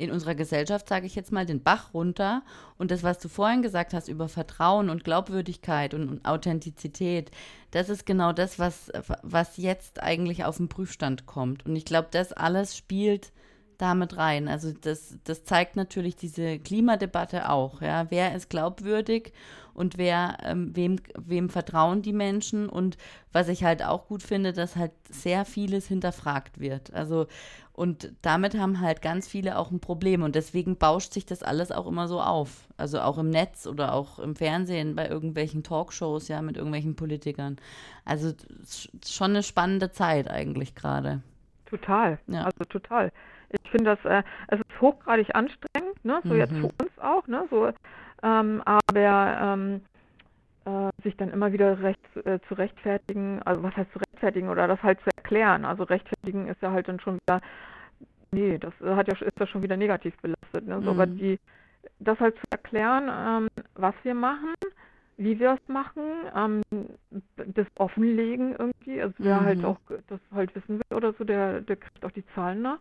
[0.03, 2.43] in unserer Gesellschaft, sage ich jetzt mal, den Bach runter.
[2.77, 7.31] Und das, was du vorhin gesagt hast über Vertrauen und Glaubwürdigkeit und, und Authentizität,
[7.71, 8.91] das ist genau das, was,
[9.23, 11.65] was jetzt eigentlich auf den Prüfstand kommt.
[11.65, 13.31] Und ich glaube, das alles spielt
[13.77, 14.47] damit rein.
[14.47, 17.81] Also das, das zeigt natürlich diese Klimadebatte auch.
[17.81, 18.09] Ja?
[18.09, 19.33] Wer ist glaubwürdig
[19.73, 22.69] und wer, ähm, wem, wem vertrauen die Menschen?
[22.69, 22.97] Und
[23.31, 26.93] was ich halt auch gut finde, dass halt sehr vieles hinterfragt wird.
[26.93, 27.27] Also
[27.75, 30.21] und damit haben halt ganz viele auch ein Problem.
[30.21, 32.67] Und deswegen bauscht sich das alles auch immer so auf.
[32.77, 37.57] Also auch im Netz oder auch im Fernsehen bei irgendwelchen Talkshows, ja, mit irgendwelchen Politikern.
[38.05, 38.33] Also
[39.05, 41.21] schon eine spannende Zeit eigentlich gerade.
[41.65, 42.19] Total.
[42.27, 42.43] Ja.
[42.43, 43.11] Also total.
[43.49, 46.21] Ich finde das, äh, es ist hochgradig anstrengend, ne?
[46.23, 46.39] So mhm.
[46.39, 47.45] jetzt für uns auch, ne?
[47.49, 47.71] So,
[48.21, 49.81] ähm, aber ähm,
[50.65, 54.67] äh, sich dann immer wieder recht, äh, zu rechtfertigen, also was heißt zu rechtfertigen oder
[54.67, 55.65] das halt zu erklären.
[55.65, 57.41] Also rechtfertigen ist ja halt dann schon wieder,
[58.31, 60.67] nee, das hat ja ist ja schon wieder negativ belastet.
[60.67, 60.75] Ne?
[60.81, 60.99] So, mhm.
[60.99, 61.39] aber die,
[61.99, 64.53] das halt zu erklären, ähm, was wir machen,
[65.17, 66.03] wie wir es machen,
[66.35, 66.61] ähm,
[67.35, 69.01] das offenlegen irgendwie.
[69.01, 69.65] Also wer halt mhm.
[69.65, 72.79] halt auch das halt wissen will oder so, der, der kriegt auch die Zahlen nach.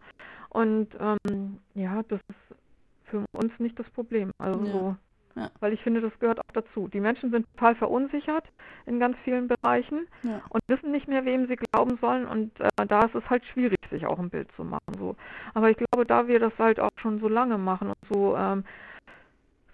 [0.51, 2.59] Und ähm, ja, das ist
[3.05, 4.33] für uns nicht das Problem.
[4.39, 4.73] Also ja.
[4.73, 4.97] so
[5.35, 5.51] ja.
[5.61, 6.89] Weil ich finde, das gehört auch dazu.
[6.89, 8.45] Die Menschen sind total verunsichert
[8.87, 10.41] in ganz vielen Bereichen ja.
[10.51, 12.27] und wissen nicht mehr, wem sie glauben sollen.
[12.27, 14.95] Und äh, da ist es halt schwierig, sich auch ein Bild zu machen.
[14.99, 15.17] So.
[15.55, 18.65] Aber ich glaube, da wir das halt auch schon so lange machen und so, ähm,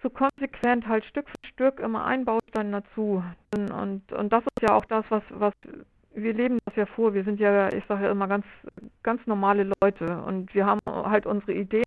[0.03, 3.23] so konsequent halt Stück für Stück immer ein Baustein dazu.
[3.57, 5.53] Und, und, und das ist ja auch das, was, was
[6.15, 7.15] wir leben das ja vor.
[7.15, 8.45] Wir sind ja, ich sage ja immer, ganz,
[9.03, 10.23] ganz normale Leute.
[10.23, 11.85] Und wir haben halt unsere Ideen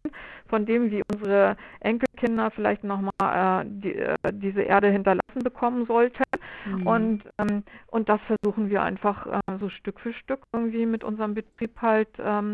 [0.51, 6.23] von dem, wie unsere Enkelkinder vielleicht nochmal äh, die, äh, diese Erde hinterlassen bekommen sollten.
[6.65, 6.87] Mhm.
[6.87, 11.33] Und, ähm, und das versuchen wir einfach äh, so Stück für Stück irgendwie mit unserem
[11.33, 12.53] Betrieb halt ähm,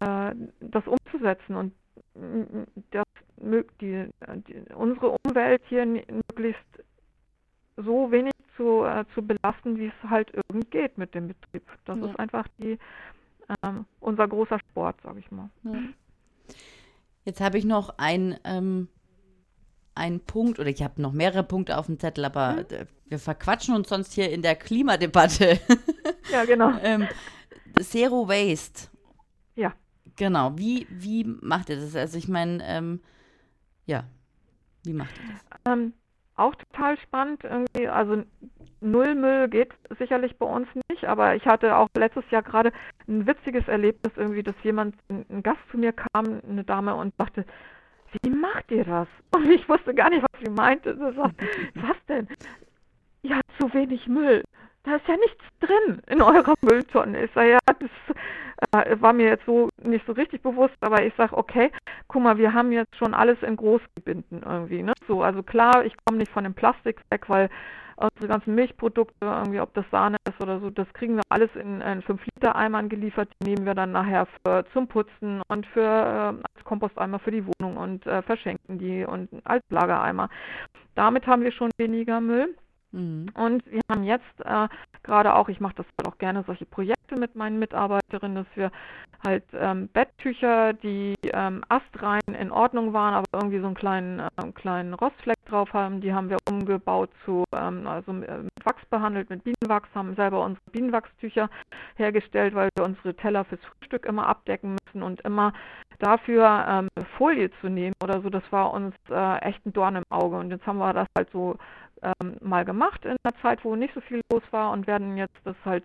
[0.00, 1.72] äh, das umzusetzen und
[2.14, 3.04] mm, das,
[3.80, 4.06] die,
[4.46, 6.84] die, unsere Umwelt hier möglichst
[7.78, 11.64] so wenig zu, äh, zu belasten, wie es halt irgend geht mit dem Betrieb.
[11.86, 12.06] Das ja.
[12.06, 12.78] ist einfach die,
[13.62, 15.48] ähm, unser großer Sport, sage ich mal.
[15.62, 15.72] Ja.
[17.24, 18.88] Jetzt habe ich noch ein, ähm,
[19.94, 22.86] einen Punkt, oder ich habe noch mehrere Punkte auf dem Zettel, aber mhm.
[23.06, 25.60] wir verquatschen uns sonst hier in der Klimadebatte.
[26.32, 26.72] Ja, genau.
[26.82, 27.06] ähm,
[27.78, 28.88] Zero Waste.
[29.56, 29.74] Ja.
[30.16, 30.56] Genau.
[30.56, 31.94] Wie, wie macht ihr das?
[31.94, 33.00] Also ich meine, ähm,
[33.84, 34.04] ja,
[34.84, 35.72] wie macht ihr das?
[35.72, 35.92] Ähm,
[36.34, 37.44] auch total spannend.
[37.44, 38.24] Irgendwie, also
[38.84, 42.72] Nullmüll geht sicherlich bei uns nicht, aber ich hatte auch letztes Jahr gerade
[43.08, 47.44] ein witziges Erlebnis irgendwie, dass jemand, ein Gast zu mir kam, eine Dame und sagte,
[48.22, 49.08] wie macht ihr das?
[49.34, 50.94] Und ich wusste gar nicht, was sie meinte.
[50.94, 51.34] Sie sagt,
[51.74, 52.28] was denn?
[53.22, 54.44] Ja, zu wenig Müll.
[54.84, 57.24] Da ist ja nichts drin in eurer Mülltonne.
[57.24, 61.14] Ich sage, ja, das äh, war mir jetzt so nicht so richtig bewusst, aber ich
[61.16, 61.70] sage, okay,
[62.08, 64.82] guck mal, wir haben jetzt schon alles in Großgebinden irgendwie.
[64.82, 64.92] Ne?
[65.08, 67.48] So, also klar, ich komme nicht von dem Plastik weg, weil
[67.96, 71.80] unsere ganzen Milchprodukte, irgendwie, ob das Sahne ist oder so, das kriegen wir alles in,
[71.80, 73.28] in 5-Liter-Eimern geliefert.
[73.40, 77.44] Die nehmen wir dann nachher für, zum Putzen und für äh, als Komposteimer für die
[77.46, 80.28] Wohnung und äh, verschenken die und als Lagereimer.
[80.94, 82.54] Damit haben wir schon weniger Müll.
[82.94, 83.26] Mhm.
[83.34, 84.68] Und wir haben jetzt äh,
[85.02, 88.70] gerade auch, ich mache das halt auch gerne, solche Projekte mit meinen Mitarbeiterinnen, dass wir
[89.26, 94.52] halt ähm, Betttücher, die ähm, astrein in Ordnung waren, aber irgendwie so einen kleinen, äh,
[94.54, 99.28] kleinen Rostfleck drauf haben, die haben wir umgebaut zu, ähm, also äh, mit Wachs behandelt,
[99.28, 101.50] mit Bienenwachs, haben selber unsere Bienenwachstücher
[101.96, 105.52] hergestellt, weil wir unsere Teller fürs Frühstück immer abdecken müssen und immer
[105.98, 110.04] dafür ähm, Folie zu nehmen oder so, das war uns äh, echt ein Dorn im
[110.10, 110.36] Auge.
[110.36, 111.56] Und jetzt haben wir das halt so
[112.04, 115.36] ähm, mal gemacht in einer Zeit, wo nicht so viel los war und werden jetzt
[115.44, 115.84] das halt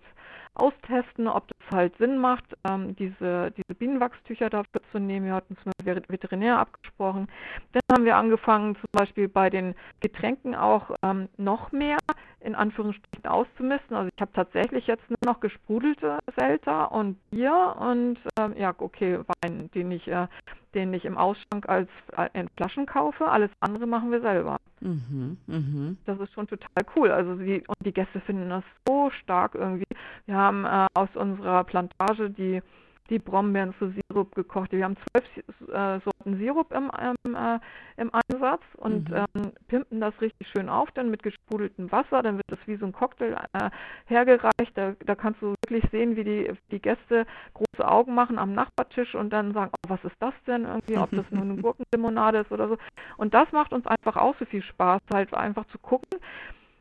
[0.56, 5.28] austesten, ob das halt Sinn macht, ähm, diese, diese Bienenwachstücher dafür zu nehmen.
[5.28, 7.28] Wir hatten es mit Veterinär abgesprochen.
[7.72, 11.98] Dann haben wir angefangen, zum Beispiel bei den Getränken auch ähm, noch mehr
[12.42, 13.96] in Anführungsstrichen auszumisten.
[13.96, 19.20] Also ich habe tatsächlich jetzt nur noch gesprudelte Selter und Bier und ähm, ja, okay,
[19.42, 20.28] Wein, den ich, äh,
[20.74, 23.28] den ich im Ausschank als äh, in Flaschen kaufe.
[23.28, 24.58] Alles andere machen wir selber.
[24.82, 25.96] Mhm, mh.
[26.06, 27.12] Das ist schon total cool.
[27.12, 29.86] Also die, und die Gäste finden das so stark irgendwie.
[30.26, 32.62] Wir haben äh, aus unserer Plantage die
[33.10, 34.72] die Brombeeren zu Sirup gekocht.
[34.72, 35.26] Wir haben zwölf
[35.70, 36.92] äh, Sorten Sirup im,
[37.26, 37.60] im, äh,
[37.98, 39.16] im Einsatz und mhm.
[39.36, 42.22] ähm, pimpen das richtig schön auf, dann mit gesprudeltem Wasser.
[42.22, 43.70] Dann wird das wie so ein Cocktail äh,
[44.06, 44.72] hergereicht.
[44.76, 49.16] Da, da, kannst du wirklich sehen, wie die, die Gäste große Augen machen am Nachbartisch
[49.16, 52.52] und dann sagen, oh, was ist das denn irgendwie, ob das nur eine Gurkenlimonade ist
[52.52, 52.78] oder so.
[53.18, 56.20] Und das macht uns einfach auch so viel Spaß, halt einfach zu gucken,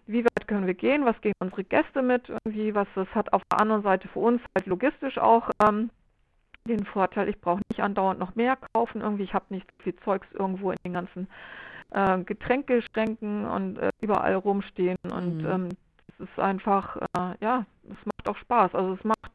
[0.06, 3.42] wie weit können wir gehen, was gehen unsere Gäste mit, irgendwie, was das hat auf
[3.52, 5.90] der anderen Seite für uns halt logistisch auch ähm,
[6.68, 9.00] den Vorteil, ich brauche nicht andauernd noch mehr kaufen.
[9.00, 11.28] Irgendwie, ich habe nicht viel Zeugs irgendwo in den ganzen
[11.90, 14.98] äh, Getränkeschränken und äh, überall rumstehen.
[15.10, 15.50] Und mhm.
[15.50, 15.68] ähm,
[16.08, 18.74] es ist einfach, äh, ja, es macht auch Spaß.
[18.74, 19.32] Also es macht,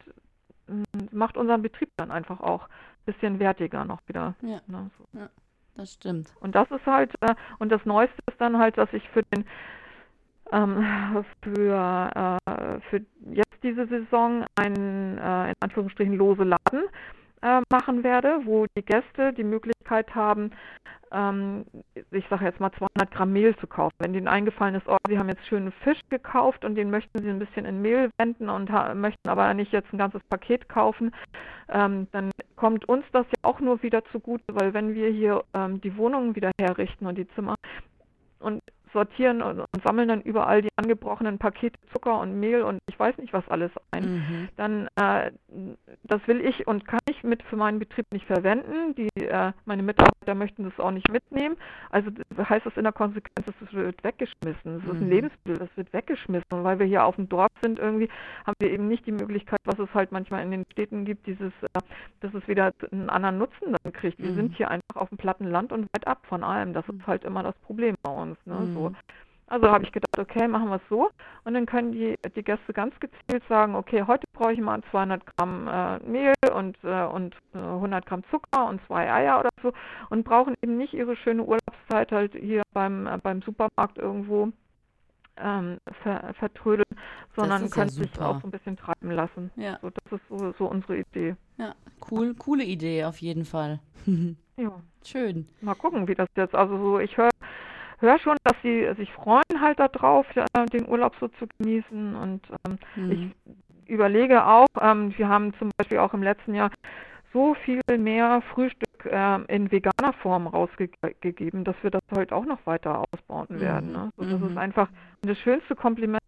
[1.11, 4.35] macht unseren Betrieb dann einfach auch ein bisschen wertiger noch wieder.
[4.41, 5.19] Ja, ne, so.
[5.19, 5.29] ja
[5.75, 6.33] das stimmt.
[6.39, 9.45] Und das ist halt, äh, und das Neueste ist dann halt, dass ich für den
[10.51, 16.83] ähm, für, äh, für jetzt diese Saison einen äh, in Anführungsstrichen lose Laden
[17.43, 20.51] äh, machen werde, wo die Gäste die Möglichkeit haben,
[21.11, 21.65] ähm,
[22.11, 23.95] ich sage jetzt mal 200 Gramm Mehl zu kaufen.
[23.99, 27.29] Wenn denen eingefallen ist, oh, sie haben jetzt schönen Fisch gekauft und den möchten sie
[27.29, 31.13] ein bisschen in Mehl wenden und möchten aber nicht jetzt ein ganzes Paket kaufen,
[31.69, 35.81] ähm, dann kommt uns das ja auch nur wieder zugute, weil wenn wir hier ähm,
[35.81, 37.55] die Wohnungen wieder herrichten und die Zimmer
[38.39, 38.61] und
[38.93, 43.17] sortieren und, und, sammeln dann überall die angebrochenen Pakete Zucker und Mehl und ich weiß
[43.17, 44.03] nicht was alles ein.
[44.03, 44.49] Mhm.
[44.55, 45.31] Dann äh,
[46.03, 48.95] das will ich und kann mit für meinen Betrieb nicht verwenden.
[48.95, 51.57] Die äh, meine Mitarbeiter möchten das auch nicht mitnehmen.
[51.89, 54.77] Also heißt das in der Konsequenz, es wird weggeschmissen.
[54.77, 54.89] Es mhm.
[54.89, 55.09] ist ein mhm.
[55.09, 56.47] Lebensmittel, das wird weggeschmissen.
[56.51, 58.09] Und weil wir hier auf dem Dorf sind irgendwie,
[58.45, 61.53] haben wir eben nicht die Möglichkeit, was es halt manchmal in den Städten gibt, dieses,
[61.61, 61.79] äh,
[62.21, 64.19] dass es wieder einen anderen Nutzen dann kriegt.
[64.19, 64.35] Wir mhm.
[64.35, 66.73] sind hier einfach auf dem platten Land und weit ab von allem.
[66.73, 67.07] Das ist mhm.
[67.07, 68.37] halt immer das Problem bei uns.
[68.45, 68.67] Ne?
[68.73, 68.91] So.
[69.47, 71.09] Also habe ich gedacht, okay, machen wir es so.
[71.43, 75.21] Und dann können die, die Gäste ganz gezielt sagen, okay, heute brauche ich mal 200
[75.25, 79.73] Gramm äh, Mehl und, äh, und äh, 100 Gramm Zucker und zwei Eier oder so
[80.09, 84.51] und brauchen eben nicht ihre schöne Urlaubszeit halt hier beim, äh, beim Supermarkt irgendwo
[85.37, 86.85] ähm, ver, vertrödeln,
[87.35, 89.51] sondern können ja sich auch so ein bisschen treiben lassen.
[89.55, 89.79] Ja.
[89.81, 91.35] So, das ist so, so unsere Idee.
[91.57, 91.75] Ja,
[92.11, 93.79] cool, coole Idee auf jeden Fall.
[94.57, 94.81] ja.
[95.05, 95.47] Schön.
[95.61, 97.29] Mal gucken, wie das jetzt, also so, ich höre
[98.03, 102.15] höre schon, dass sie sich freuen halt darauf, äh, den Urlaub so zu genießen.
[102.15, 103.11] Und ähm, mhm.
[103.11, 106.69] ich überlege auch, ähm, wir haben zum Beispiel auch im letzten Jahr
[107.33, 112.63] so viel mehr Frühstück äh, in veganer Form rausgegeben, dass wir das heute auch noch
[112.65, 113.59] weiter ausbauen mhm.
[113.59, 113.91] werden.
[113.91, 114.09] Ne?
[114.17, 114.47] So, das mhm.
[114.49, 114.89] ist einfach
[115.23, 116.19] das schönste Kompliment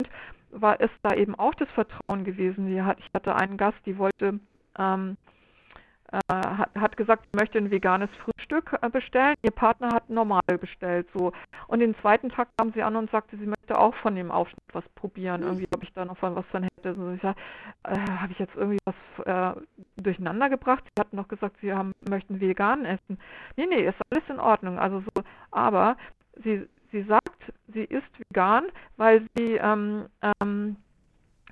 [0.52, 2.72] war ist da eben auch das Vertrauen gewesen.
[2.72, 2.82] ich
[3.14, 4.40] hatte einen Gast, die wollte
[4.80, 5.25] ähm, äh,
[6.30, 9.36] hat, hat, gesagt, sie möchte ein veganes Frühstück Stück äh, bestellen.
[9.41, 11.34] Ihr Partner hat normal bestellt, so.
[11.68, 14.63] Und den zweiten Tag kam sie an und sagte, sie möchte auch von dem Aufschnitt
[14.72, 15.41] was probieren.
[15.41, 15.48] Mhm.
[15.48, 16.96] Irgendwie, ob ich da noch von was von hätte.
[16.96, 17.36] So, ich sag,
[17.84, 19.60] äh, habe ich jetzt irgendwie was äh,
[19.98, 20.84] durcheinander gebracht?
[20.86, 23.18] Sie hatten noch gesagt, sie haben, möchten vegan essen.
[23.58, 24.80] Nee, nee, ist alles in Ordnung.
[24.80, 25.98] Also so, aber
[26.44, 28.65] sie, sie sagt, sie ist vegan,
[28.98, 30.06] weil sie ähm,
[30.41, 30.78] ähm,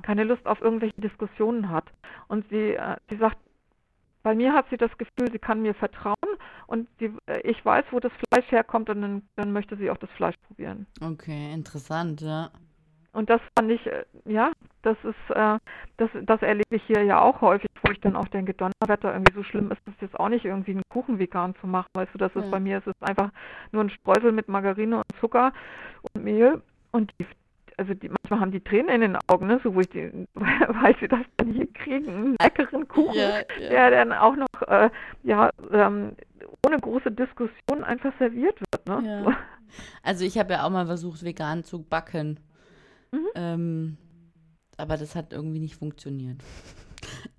[0.03, 1.85] keine Lust auf irgendwelche Diskussionen hat.
[2.27, 3.37] Und sie, äh, sie sagt,
[4.23, 6.15] bei mir hat sie das Gefühl, sie kann mir vertrauen
[6.67, 9.97] und die, äh, ich weiß, wo das Fleisch herkommt und dann, dann möchte sie auch
[9.97, 10.87] das Fleisch probieren.
[11.01, 12.49] Okay, interessant, ja.
[13.11, 15.59] Und das fand ich, äh, ja, das ist, äh,
[15.97, 19.33] das, das erlebe ich hier ja auch häufig, wo ich dann auch denke, Donnerwetter, irgendwie
[19.35, 22.17] so schlimm ist es jetzt auch nicht, irgendwie einen Kuchen vegan zu machen, weißt du,
[22.17, 22.49] das ist ja.
[22.49, 23.29] bei mir, es ist einfach
[23.71, 25.53] nur ein Streusel mit Margarine und Zucker
[26.13, 27.27] und Mehl und die,
[27.77, 30.95] also die, manchmal haben die Tränen in den Augen, ne, so wo ich die, weil
[30.99, 33.69] sie das dann hier kriegen, einen leckeren Kuchen, ja, ja.
[33.69, 34.89] der dann auch noch, äh,
[35.23, 36.15] ja, ähm,
[36.65, 39.23] ohne große Diskussion einfach serviert wird, ne.
[39.25, 39.37] Ja.
[40.03, 42.39] Also ich habe ja auch mal versucht, vegan zu backen.
[43.11, 43.27] Mhm.
[43.33, 43.97] Ähm,
[44.77, 46.37] aber das hat irgendwie nicht funktioniert.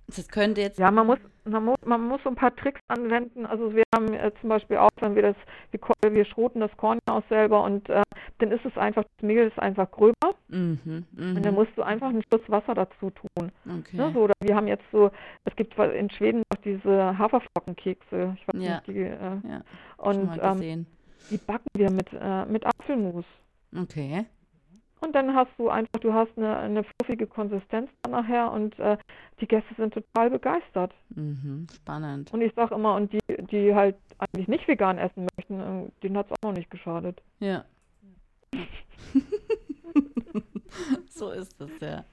[0.07, 0.79] Das könnte jetzt.
[0.79, 3.47] Ja, man muss, man muss, man muss so ein paar Tricks anwenden.
[3.47, 5.37] Also wir haben äh, zum Beispiel auch, wenn wir das,
[5.71, 8.03] wir, wir schroten das Korn aus selber und äh,
[8.39, 10.35] dann ist es einfach, das Mehl ist einfach gröber.
[10.49, 11.37] Mhm, mh.
[11.37, 13.51] Und dann musst du einfach einen Schuss Wasser dazu tun.
[13.67, 13.97] Okay.
[13.97, 15.11] Ne, so, oder wir haben jetzt so,
[15.45, 18.37] es gibt in Schweden noch diese Haferflockenkekse.
[18.39, 18.75] Ich weiß ja.
[18.75, 19.63] nicht, die, äh, ja,
[19.97, 20.87] und ähm,
[21.31, 23.25] die backen wir mit, äh, mit Apfelmus.
[23.77, 24.27] Okay.
[25.05, 28.97] Und dann hast du einfach, du hast eine, eine fluffige Konsistenz nachher und äh,
[29.41, 30.95] die Gäste sind total begeistert.
[31.11, 32.33] Mhm, spannend.
[32.33, 36.17] Und ich sage immer, und die, die halt eigentlich nicht vegan essen möchten, äh, denen
[36.17, 37.21] hat es auch noch nicht geschadet.
[37.41, 37.65] Ja.
[41.11, 42.05] so ist es, ja.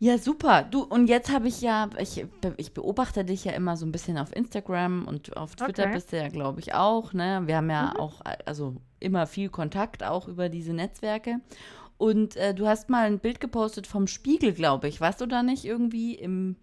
[0.00, 0.62] Ja, super.
[0.62, 2.24] Du, und jetzt habe ich ja, ich,
[2.56, 5.92] ich beobachte dich ja immer so ein bisschen auf Instagram und auf Twitter okay.
[5.92, 7.12] bist du ja, glaube ich, auch.
[7.12, 7.42] Ne?
[7.46, 8.00] Wir haben ja mhm.
[8.00, 11.40] auch, also immer viel Kontakt auch über diese Netzwerke.
[11.96, 15.00] Und äh, du hast mal ein Bild gepostet vom Spiegel, glaube ich.
[15.00, 16.54] Warst du da nicht irgendwie im,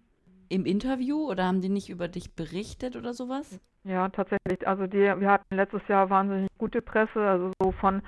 [0.48, 3.60] im Interview oder haben die nicht über dich berichtet oder sowas?
[3.84, 4.66] Ja, tatsächlich.
[4.66, 8.00] Also die, wir hatten letztes Jahr wahnsinnig gute Presse, also so von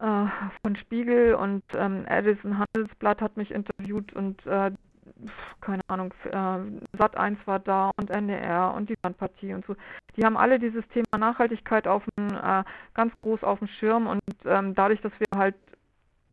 [0.00, 0.26] äh,
[0.62, 4.70] von Spiegel und ähm, Edison Handelsblatt hat mich interviewt und äh,
[5.60, 9.76] keine Ahnung, äh, Sat 1 war da und NDR und die Landpartie und so.
[10.16, 14.22] Die haben alle dieses Thema Nachhaltigkeit auf dem, äh, ganz groß auf dem Schirm und
[14.44, 15.56] ähm, dadurch, dass wir halt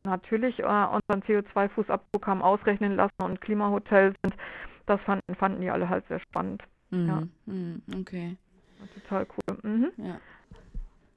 [0.04, 4.36] natürlich äh, unseren CO2-Fußabdruck haben ausrechnen lassen und Klimahotel sind,
[4.86, 6.64] das fanden, fanden die alle halt sehr spannend.
[6.92, 7.08] Mhm.
[7.08, 7.24] Ja.
[7.46, 7.82] Mhm.
[8.00, 8.38] Okay.
[8.94, 9.58] Total cool.
[9.64, 9.92] Mhm.
[9.98, 10.20] Ja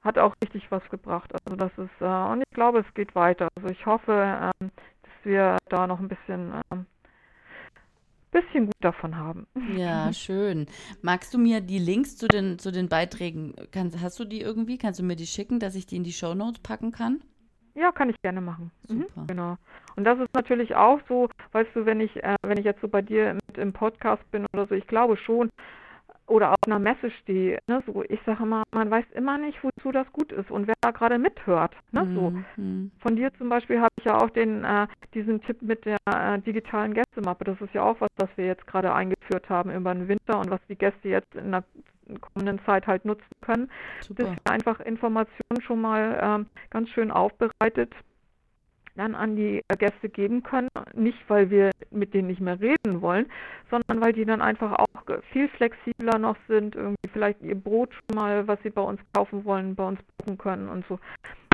[0.01, 1.31] hat auch richtig was gebracht.
[1.45, 3.47] Also das ist, äh, und ich glaube, es geht weiter.
[3.55, 4.11] Also ich hoffe,
[4.61, 4.71] ähm,
[5.03, 6.85] dass wir da noch ein bisschen, ähm,
[8.31, 9.47] bisschen gut davon haben.
[9.75, 10.67] Ja, schön.
[11.01, 14.77] Magst du mir die Links zu den, zu den Beiträgen, kannst, hast du die irgendwie?
[14.77, 17.21] Kannst du mir die schicken, dass ich die in die Show Notes packen kann?
[17.73, 18.71] Ja, kann ich gerne machen.
[18.89, 19.21] Mhm, Super.
[19.21, 19.57] Mhm, genau.
[19.95, 22.87] Und das ist natürlich auch so, weißt du, wenn ich, äh, wenn ich jetzt so
[22.87, 25.49] bei dir mit im Podcast bin oder so, ich glaube schon,
[26.31, 29.91] oder auf einer Messe stehe, ne, so, ich sage mal, man weiß immer nicht, wozu
[29.91, 31.75] das gut ist und wer da gerade mithört.
[31.91, 32.15] Ne, mhm.
[32.15, 33.01] so.
[33.01, 36.39] Von dir zum Beispiel habe ich ja auch den, äh, diesen Tipp mit der äh,
[36.39, 37.43] digitalen Gästemappe.
[37.43, 40.49] Das ist ja auch was, was wir jetzt gerade eingeführt haben über den Winter und
[40.49, 41.63] was die Gäste jetzt in der
[42.19, 43.69] kommenden Zeit halt nutzen können.
[44.01, 44.23] Super.
[44.23, 47.93] Das ist einfach Informationen schon mal ähm, ganz schön aufbereitet
[48.95, 50.69] dann an die Gäste geben können.
[50.93, 53.27] Nicht, weil wir mit denen nicht mehr reden wollen,
[53.69, 54.87] sondern weil die dann einfach auch
[55.31, 59.45] viel flexibler noch sind, irgendwie vielleicht ihr Brot schon mal, was sie bei uns kaufen
[59.45, 60.99] wollen, bei uns buchen können und so.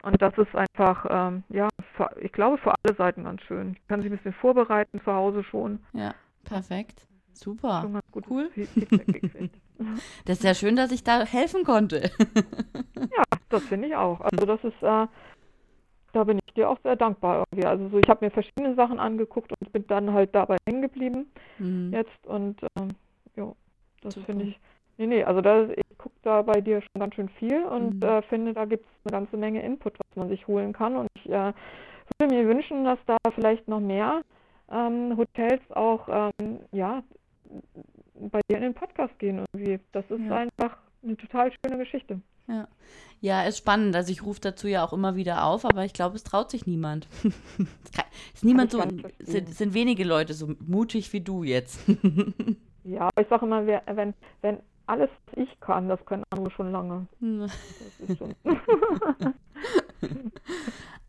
[0.03, 3.75] Und das ist einfach, ähm, ja, für, ich glaube, für alle Seiten ganz schön.
[3.79, 5.79] Ich kann sich ein bisschen vorbereiten zu Hause schon.
[5.93, 7.07] Ja, perfekt.
[7.33, 8.01] Super.
[8.29, 8.49] cool.
[10.25, 12.09] das ist ja schön, dass ich da helfen konnte.
[12.95, 14.21] ja, das finde ich auch.
[14.21, 15.07] Also das ist, äh,
[16.17, 17.67] da bin ich dir auch sehr dankbar irgendwie.
[17.67, 21.27] Also so, ich habe mir verschiedene Sachen angeguckt und bin dann halt dabei hängen geblieben
[21.59, 21.91] mhm.
[21.93, 22.89] jetzt und ähm,
[23.35, 23.53] ja,
[24.01, 24.59] das finde ich.
[24.97, 28.03] Nee, nee, also da, ich gucke da bei dir schon ganz schön viel und mhm.
[28.03, 30.95] äh, finde, da gibt es eine ganze Menge Input, was man sich holen kann.
[30.95, 31.53] Und ich äh,
[32.17, 34.23] würde mir wünschen, dass da vielleicht noch mehr
[34.71, 37.03] ähm, Hotels auch ähm, ja,
[38.15, 39.79] bei dir in den Podcast gehen irgendwie.
[39.91, 40.35] Das ist ja.
[40.35, 42.19] einfach eine total schöne Geschichte.
[42.47, 42.67] Ja.
[43.19, 43.95] Ja, ist spannend.
[43.95, 46.67] Also ich rufe dazu ja auch immer wieder auf, aber ich glaube, es traut sich
[46.67, 47.07] niemand.
[48.33, 48.83] ist niemand so,
[49.19, 51.79] sind, sind wenige Leute so mutig wie du jetzt.
[52.83, 57.07] ja, aber ich sage immer, wenn, wenn alles ich kann, das können andere schon lange.
[57.19, 57.49] Schon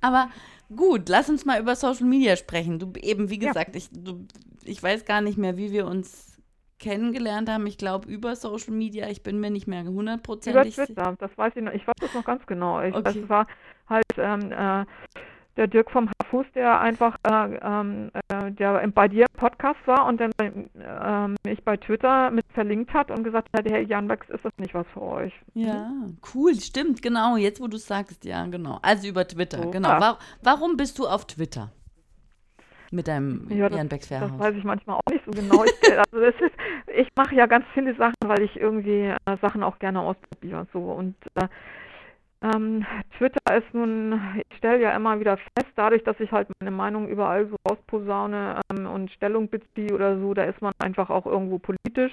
[0.00, 0.30] aber
[0.74, 2.78] gut, lass uns mal über Social Media sprechen.
[2.78, 3.76] Du eben, wie gesagt, ja.
[3.76, 4.26] ich, du,
[4.64, 6.37] ich weiß gar nicht mehr, wie wir uns
[6.78, 7.66] kennengelernt haben.
[7.66, 9.08] Ich glaube, über Social Media.
[9.08, 11.72] Ich bin mir nicht mehr hundertprozentig Über Twitter, das weiß ich noch.
[11.72, 12.80] Ich weiß das noch ganz genau.
[12.82, 13.20] Ich, okay.
[13.20, 13.46] Das war
[13.88, 14.84] halt ähm, äh,
[15.56, 20.06] der Dirk vom Hafus, der einfach äh, ähm, äh, der bei dir im Podcast war
[20.06, 20.30] und dann
[21.44, 24.74] mich bei Twitter mit verlinkt hat und gesagt hat, hey Jan Bex, ist das nicht
[24.74, 25.32] was für euch?
[25.54, 25.90] Ja,
[26.34, 27.36] cool, stimmt, genau.
[27.36, 28.78] Jetzt, wo du sagst, ja, genau.
[28.82, 29.88] Also über Twitter, so, genau.
[29.88, 31.72] War, warum bist du auf Twitter?
[32.90, 34.30] Mit deinem ja, Becks Fairhaus.
[34.30, 35.64] Das weiß ich manchmal auch nicht so genau.
[35.64, 36.40] ich, also ist,
[36.86, 40.66] ich mache ja ganz viele Sachen, weil ich irgendwie äh, Sachen auch gerne ausprobiere.
[40.72, 40.80] So.
[40.80, 41.48] Und äh,
[42.40, 42.86] ähm,
[43.18, 47.08] Twitter ist nun, ich stelle ja immer wieder fest, dadurch, dass ich halt meine Meinung
[47.08, 51.58] überall so rausposaune ähm, und Stellung beziehe oder so, da ist man einfach auch irgendwo
[51.58, 52.12] politisch.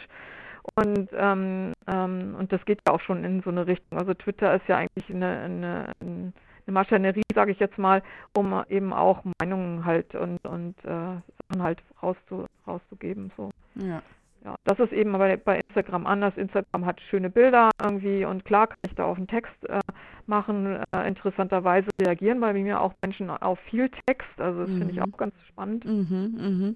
[0.73, 3.99] Und, ähm, ähm und das geht ja auch schon in so eine Richtung.
[3.99, 6.33] Also Twitter ist ja eigentlich eine, eine, eine
[6.67, 8.01] Maschinerie, sage ich jetzt mal,
[8.35, 13.31] um eben auch Meinungen halt und, und äh, Sachen halt rauszu, rauszugeben.
[13.37, 13.51] So.
[13.75, 14.01] Ja.
[14.43, 16.37] Ja, das ist eben bei, bei Instagram anders.
[16.37, 19.79] Instagram hat schöne Bilder irgendwie und klar kann ich da auf einen Text äh,
[20.27, 20.83] machen.
[20.91, 24.29] Äh, interessanterweise reagieren bei mir auch Menschen auf viel Text.
[24.37, 24.77] Also das mhm.
[24.77, 25.13] finde ich mhm.
[25.13, 25.85] auch ganz spannend.
[25.85, 26.75] Mhm, mhm.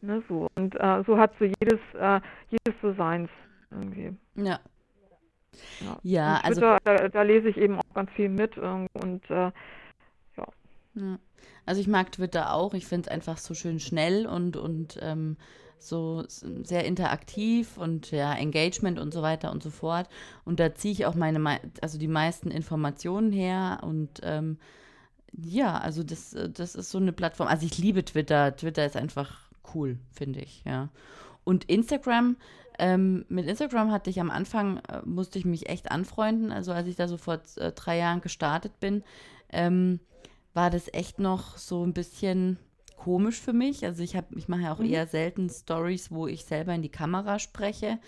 [0.00, 0.48] Ne, so.
[0.56, 3.30] Und äh, so hat so jedes, äh, jedes so seins
[3.70, 4.12] irgendwie.
[4.34, 4.58] Ja.
[5.80, 9.34] Ja, ja also Twitter, da, da, lese ich eben auch ganz viel mit und äh,
[9.34, 9.52] ja.
[10.94, 11.18] ja.
[11.66, 12.74] Also ich mag Twitter auch.
[12.74, 15.36] Ich finde es einfach so schön schnell und, und ähm,
[15.78, 20.08] so sehr interaktiv und ja, Engagement und so weiter und so fort.
[20.44, 24.58] Und da ziehe ich auch meine, also die meisten Informationen her und ähm,
[25.42, 27.48] ja, also das, das ist so eine Plattform.
[27.48, 28.56] Also ich liebe Twitter.
[28.56, 30.90] Twitter ist einfach cool, finde ich, ja.
[31.42, 32.36] Und Instagram,
[32.78, 36.52] ähm, mit Instagram hatte ich am Anfang, äh, musste ich mich echt anfreunden.
[36.52, 39.02] Also als ich da so vor äh, drei Jahren gestartet bin,
[39.50, 40.00] ähm,
[40.54, 42.58] war das echt noch so ein bisschen
[42.96, 43.84] komisch für mich.
[43.84, 44.86] Also ich habe, ich mache ja auch mhm.
[44.90, 47.98] eher selten Stories, wo ich selber in die Kamera spreche,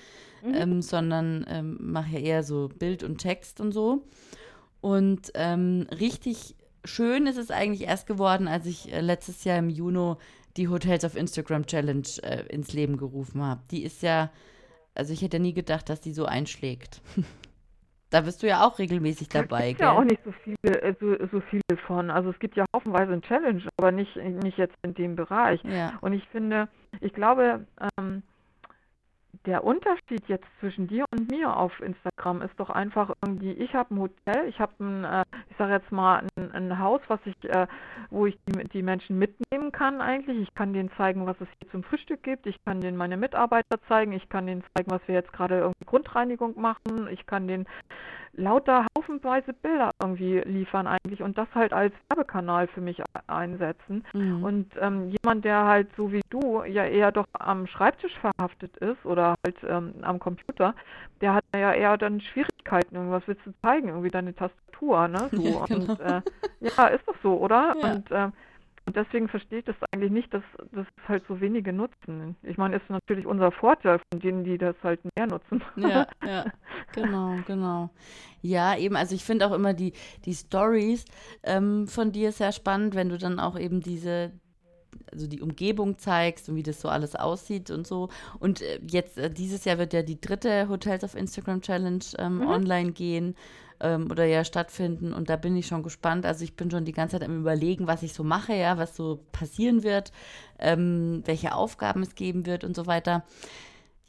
[0.45, 0.55] mhm.
[0.55, 4.05] ähm, sondern ähm, mache ja eher so Bild und Text und so.
[4.81, 9.69] Und ähm, richtig schön ist es eigentlich erst geworden, als ich äh, letztes Jahr im
[9.69, 10.15] Juni
[10.57, 13.61] die Hotels of Instagram Challenge äh, ins Leben gerufen habe.
[13.71, 14.31] Die ist ja,
[14.97, 17.01] also ich hätte nie gedacht, dass die so einschlägt.
[18.11, 20.95] Da bist du ja auch regelmäßig dabei, Es gibt ja auch nicht so viele, äh,
[21.01, 22.09] so, so viele von.
[22.09, 25.61] Also es gibt ja haufenweise ein Challenge, aber nicht, nicht jetzt in dem Bereich.
[25.65, 25.99] Ja.
[26.03, 26.69] Und ich finde,
[27.01, 27.67] ich glaube,
[27.99, 28.23] ähm,
[29.47, 33.95] der Unterschied jetzt zwischen dir und mir auf Instagram ist doch einfach irgendwie, ich habe
[33.95, 37.37] ein Hotel, ich habe ein, äh, ich sage jetzt mal, ein, ein, Haus, was ich,
[37.45, 37.67] äh,
[38.11, 40.39] wo ich die, die Menschen mitnehmen kann eigentlich.
[40.43, 42.47] Ich kann denen zeigen, was es hier zum Frühstück gibt.
[42.47, 44.13] Ich kann denen meine Mitarbeiter zeigen.
[44.13, 47.09] Ich kann denen zeigen, was wir jetzt gerade irgendwie Grundreinigung machen.
[47.11, 47.67] Ich kann denen
[48.37, 54.05] lauter haufenweise Bilder irgendwie liefern eigentlich und das halt als Werbekanal für mich einsetzen.
[54.13, 54.45] Mhm.
[54.45, 59.05] Und ähm, jemand, der halt so wie du ja eher doch am Schreibtisch verhaftet ist
[59.05, 60.75] oder halt ähm, am Computer,
[61.20, 62.96] der hat ja eher dann Schwierigkeiten.
[62.96, 63.88] Irgendwas willst du zeigen?
[63.88, 65.29] Irgendwie deine Tastatur, ne?
[65.33, 65.42] So.
[65.46, 65.92] Ja, genau.
[65.92, 66.20] Und äh,
[66.61, 67.75] ja, ist doch so, oder?
[67.81, 67.92] Ja.
[67.92, 68.31] Und äh,
[68.87, 72.37] und deswegen verstehe ich das eigentlich nicht, dass das halt so wenige nutzen.
[72.44, 75.61] Ich meine, ist natürlich unser Vorteil von denen, die das halt mehr nutzen.
[75.75, 76.44] Ja, ja,
[76.92, 77.90] genau, genau.
[78.42, 79.92] Ja, eben, also ich finde auch immer die,
[80.25, 81.05] die Stories
[81.42, 84.31] ähm, von dir sehr spannend, wenn du dann auch eben diese,
[85.13, 88.09] also die Umgebung zeigst und wie das so alles aussieht und so.
[88.39, 92.39] Und äh, jetzt, äh, dieses Jahr wird ja die dritte Hotels auf Instagram Challenge ähm,
[92.39, 92.47] mhm.
[92.47, 93.35] online gehen
[93.81, 95.13] ähm, oder ja stattfinden.
[95.13, 96.27] Und da bin ich schon gespannt.
[96.27, 98.97] Also ich bin schon die ganze Zeit am Überlegen, was ich so mache, ja, was
[98.97, 100.13] so passieren wird,
[100.59, 103.25] ähm, welche Aufgaben es geben wird und so weiter.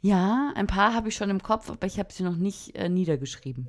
[0.00, 2.88] Ja, ein paar habe ich schon im Kopf, aber ich habe sie noch nicht äh,
[2.88, 3.68] niedergeschrieben.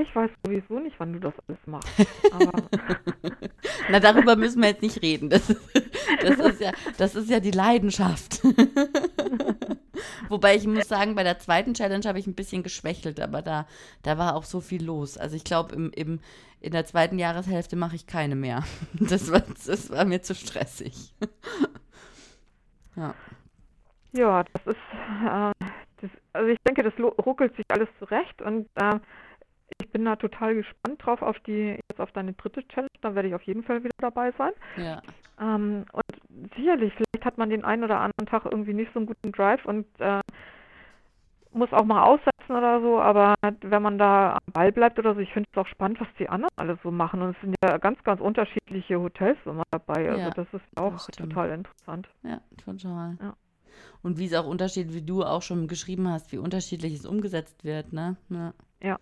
[0.00, 1.88] Ich weiß sowieso nicht, wann du das alles machst.
[3.90, 5.28] Na, darüber müssen wir jetzt nicht reden.
[5.28, 8.40] Das, das, ist, ja, das ist ja die Leidenschaft.
[10.28, 13.66] Wobei ich muss sagen, bei der zweiten Challenge habe ich ein bisschen geschwächelt, aber da,
[14.02, 15.18] da war auch so viel los.
[15.18, 16.20] Also ich glaube, im, im,
[16.60, 18.62] in der zweiten Jahreshälfte mache ich keine mehr.
[19.00, 21.12] Das war, das war mir zu stressig.
[22.94, 23.14] ja.
[24.12, 24.76] Ja, das ist,
[25.26, 25.52] äh,
[26.00, 26.94] das, also ich denke, das
[27.26, 29.00] ruckelt sich alles zurecht und äh,
[29.88, 33.28] ich bin da total gespannt drauf auf die, jetzt auf deine dritte Challenge, dann werde
[33.28, 34.52] ich auf jeden Fall wieder dabei sein.
[34.76, 35.00] Ja.
[35.40, 39.06] Ähm, und sicherlich, vielleicht hat man den einen oder anderen Tag irgendwie nicht so einen
[39.06, 40.20] guten Drive und äh,
[41.52, 45.20] muss auch mal aussetzen oder so, aber wenn man da am Ball bleibt oder so,
[45.20, 47.22] ich finde es auch spannend, was die anderen alle so machen.
[47.22, 50.10] Und es sind ja ganz, ganz unterschiedliche Hotels immer dabei.
[50.10, 52.08] Also ja, das ist auch das total interessant.
[52.22, 53.16] Ja, total.
[53.22, 53.34] Ja.
[54.02, 57.64] Und wie es auch unterschiedlich, wie du auch schon geschrieben hast, wie unterschiedlich es umgesetzt
[57.64, 58.16] wird, ne?
[58.28, 58.52] Ja.
[58.82, 58.98] ja.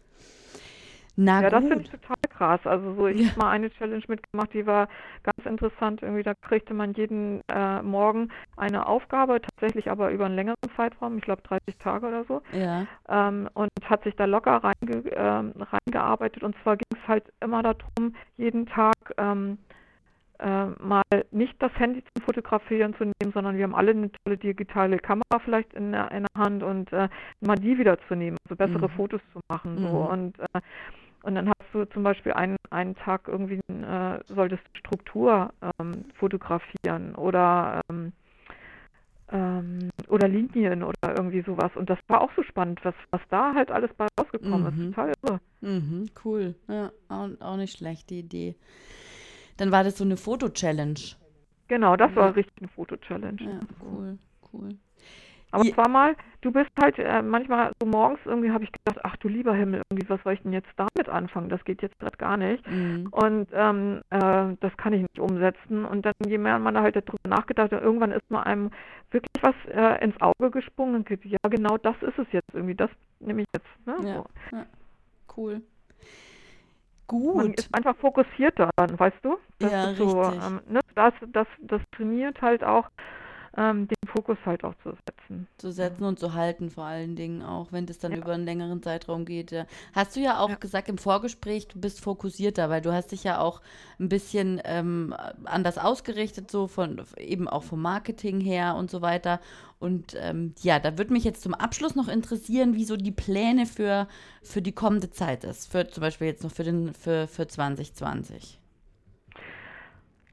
[1.17, 1.53] Na ja, gut.
[1.53, 2.61] das finde ich total krass.
[2.65, 3.31] Also so, ich ja.
[3.31, 4.89] habe mal eine Challenge mitgemacht, die war
[5.23, 6.03] ganz interessant.
[6.03, 11.17] Irgendwie, da kriegte man jeden äh, Morgen eine Aufgabe, tatsächlich aber über einen längeren Zeitraum,
[11.17, 12.43] ich glaube 30 Tage oder so.
[12.53, 12.87] Ja.
[13.09, 16.43] Ähm, und hat sich da locker reinge, äh, reingearbeitet.
[16.43, 19.59] Und zwar ging es halt immer darum, jeden Tag ähm,
[20.39, 24.37] äh, mal nicht das Handy zum Fotografieren zu nehmen, sondern wir haben alle eine tolle
[24.37, 27.09] digitale Kamera vielleicht in der, in der Hand und äh,
[27.41, 28.93] mal die wieder zu nehmen, also bessere mhm.
[28.97, 29.79] Fotos zu machen.
[29.79, 29.89] So.
[29.89, 30.07] Mhm.
[30.07, 30.61] Und, äh,
[31.27, 37.17] und dann hast du zum Beispiel einen, einen Tag irgendwie, äh, solltest Struktur ähm, fotografieren
[37.17, 38.13] oder ähm,
[39.33, 41.73] ähm, oder Linien oder irgendwie sowas.
[41.75, 44.83] Und das war auch so spannend, was, was da halt alles bei rausgekommen mhm.
[44.83, 44.95] ist.
[44.95, 45.41] Total irre.
[45.63, 46.55] Mhm, cool.
[46.69, 48.55] Ja, auch, auch nicht schlecht, die Idee.
[49.57, 51.01] Dann war das so eine Foto-Challenge.
[51.67, 53.43] Genau, das war richtig eine Foto-Challenge.
[53.43, 54.19] Ja, cool,
[54.53, 54.69] cool.
[55.57, 59.03] Aber es war mal, du bist halt äh, manchmal so morgens irgendwie habe ich gedacht,
[59.05, 61.49] ach du lieber Himmel, irgendwie, was soll ich denn jetzt damit anfangen?
[61.49, 62.69] Das geht jetzt gerade gar nicht.
[62.71, 63.09] Mhm.
[63.11, 65.87] Und ähm, äh, das kann ich nicht umsetzen.
[65.87, 68.71] Und dann, je mehr man da halt darüber nachgedacht hat, irgendwann ist mal einem
[69.11, 72.75] wirklich was äh, ins Auge gesprungen und gesagt, ja genau das ist es jetzt irgendwie,
[72.75, 72.91] das
[73.21, 73.87] nehme ich jetzt.
[73.87, 73.97] Ne?
[74.07, 74.27] Ja, so.
[74.53, 74.67] ja.
[75.35, 75.63] Cool.
[77.07, 77.37] Gut.
[77.37, 79.39] Man ist einfach fokussierter dann, weißt du?
[79.61, 80.43] Das ja, so, richtig.
[80.47, 80.81] Ähm, ne?
[80.95, 82.91] das, das, das trainiert halt auch,
[83.57, 85.49] ähm, den Fokus halt auch zu setzen.
[85.59, 88.19] Zu setzen und zu halten vor allen Dingen auch, wenn das dann ja.
[88.19, 89.51] über einen längeren Zeitraum geht.
[89.51, 89.67] Ja.
[89.95, 90.57] Hast du ja auch ja.
[90.57, 93.63] gesagt im Vorgespräch, du bist fokussierter, weil du hast dich ja auch
[93.99, 99.41] ein bisschen ähm, anders ausgerichtet, so von eben auch vom Marketing her und so weiter.
[99.79, 103.67] Und ähm, ja, da würde mich jetzt zum Abschluss noch interessieren, wie so die Pläne
[103.67, 104.09] für,
[104.43, 108.59] für die kommende Zeit ist, für zum Beispiel jetzt noch für den für, für 2020.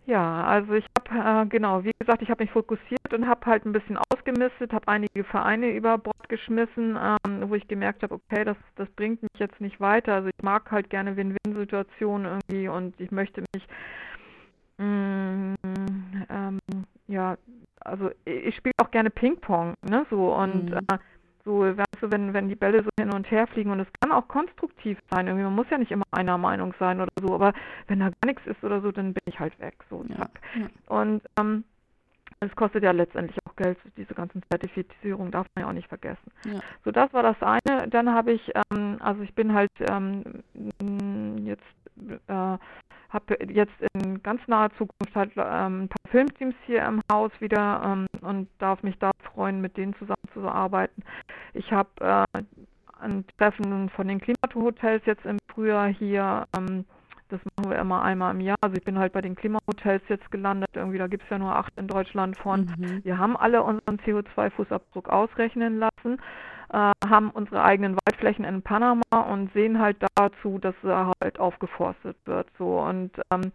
[0.05, 3.65] Ja, also ich habe, äh, genau, wie gesagt, ich habe mich fokussiert und habe halt
[3.65, 8.43] ein bisschen ausgemistet, habe einige Vereine über Bord geschmissen, ähm, wo ich gemerkt habe, okay,
[8.43, 10.15] das, das bringt mich jetzt nicht weiter.
[10.15, 13.65] Also ich mag halt gerne Win-Win-Situationen irgendwie und ich möchte mich,
[14.77, 16.59] mh, mm, ähm,
[17.07, 17.37] ja,
[17.79, 20.77] also ich spiele auch gerne Ping-Pong, ne, so und mhm.
[20.77, 20.97] äh,
[21.45, 24.11] so, weißt du, wenn, wenn die Bälle so hin und her fliegen und es kann
[24.11, 27.53] auch konstruktiv sein, irgendwie, man muss ja nicht immer einer Meinung sein oder so, aber
[27.87, 30.05] wenn da gar nichts ist oder so, dann bin ich halt weg, so.
[30.07, 30.67] Ja, ja.
[30.87, 31.63] Und ähm,
[32.39, 36.31] es kostet ja letztendlich auch Geld, diese ganzen Zertifizierungen darf man ja auch nicht vergessen.
[36.45, 36.59] Ja.
[36.83, 37.87] So, das war das eine.
[37.89, 40.43] Dann habe ich, ähm, also ich bin halt ähm,
[41.45, 41.63] jetzt
[42.27, 42.57] äh,
[43.13, 47.81] habe jetzt in ganz naher Zukunft halt ähm, ein paar Filmteams hier im Haus wieder
[47.85, 51.03] ähm, und darf mich da freuen, mit denen zusammenzuarbeiten.
[51.53, 52.43] Ich habe äh,
[52.99, 56.45] ein Treffen von den Klimahotels jetzt im Frühjahr hier.
[56.57, 56.85] Ähm,
[57.29, 58.57] das machen wir immer einmal im Jahr.
[58.61, 60.69] Also ich bin halt bei den Klimahotels jetzt gelandet.
[60.73, 62.71] Irgendwie, da gibt es ja nur acht in Deutschland von.
[62.77, 63.03] Mhm.
[63.03, 66.19] Wir haben alle unseren CO2-Fußabdruck ausrechnen lassen
[66.73, 72.47] haben unsere eigenen Waldflächen in Panama und sehen halt dazu, dass er halt aufgeforstet wird.
[72.57, 73.51] So und ähm,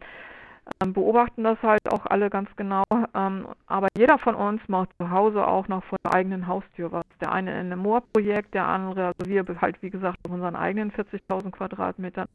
[0.83, 2.85] ähm, beobachten das halt auch alle ganz genau.
[3.15, 7.05] Ähm, aber jeder von uns macht zu Hause auch noch vor der eigenen Haustür was.
[7.21, 10.93] Der eine in einem Moorprojekt, der andere, also wir halt wie gesagt auf unseren eigenen
[10.93, 12.27] 40.000 Quadratmetern.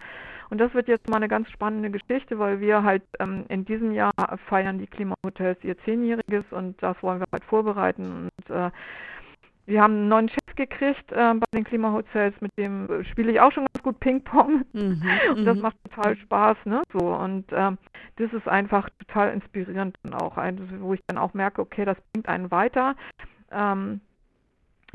[0.49, 3.91] Und das wird jetzt mal eine ganz spannende Geschichte, weil wir halt ähm, in diesem
[3.91, 4.11] Jahr
[4.47, 8.71] feiern die Klimahotels ihr Zehnjähriges und das wollen wir halt vorbereiten und äh,
[9.65, 13.51] wir haben einen neuen Chef gekriegt äh, bei den Klimahotels, mit dem spiele ich auch
[13.51, 14.65] schon ganz gut Ping-Pong.
[14.73, 15.01] Mhm,
[15.35, 15.61] und das mhm.
[15.61, 16.81] macht total Spaß, ne?
[16.91, 17.77] So und ähm,
[18.17, 22.27] das ist einfach total inspirierend und auch wo ich dann auch merke, okay, das bringt
[22.27, 22.95] einen weiter.
[23.51, 24.01] Ähm,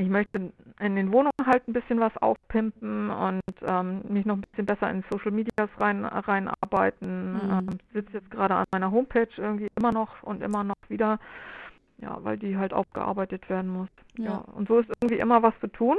[0.01, 4.43] ich möchte in den Wohnungen halt ein bisschen was aufpimpen und ähm, mich noch ein
[4.43, 7.33] bisschen besser in Social Medias rein reinarbeiten.
[7.33, 7.51] Mhm.
[7.51, 11.19] Ähm, sitze jetzt gerade an meiner Homepage irgendwie immer noch und immer noch wieder
[11.99, 13.89] ja, weil die halt aufgearbeitet werden muss.
[14.17, 14.25] Ja.
[14.25, 14.45] ja.
[14.55, 15.97] Und so ist irgendwie immer was zu tun.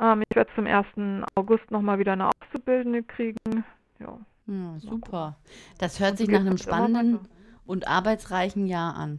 [0.00, 0.86] Ähm, ich werde zum 1.
[1.34, 3.64] August nochmal wieder eine Auszubildende kriegen.
[3.98, 4.18] Ja.
[4.46, 5.36] ja super.
[5.78, 7.20] Das hört sich nach einem spannenden
[7.66, 9.18] und arbeitsreichen Jahr an.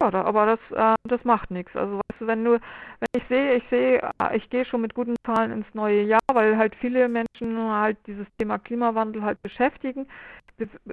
[0.00, 1.74] Ja, da, aber das, äh, das macht nichts.
[1.74, 4.94] Also weißt du, wenn du, wenn ich sehe, ich sehe, äh, ich gehe schon mit
[4.94, 10.06] guten Zahlen ins neue Jahr, weil halt viele Menschen halt dieses Thema Klimawandel halt beschäftigen,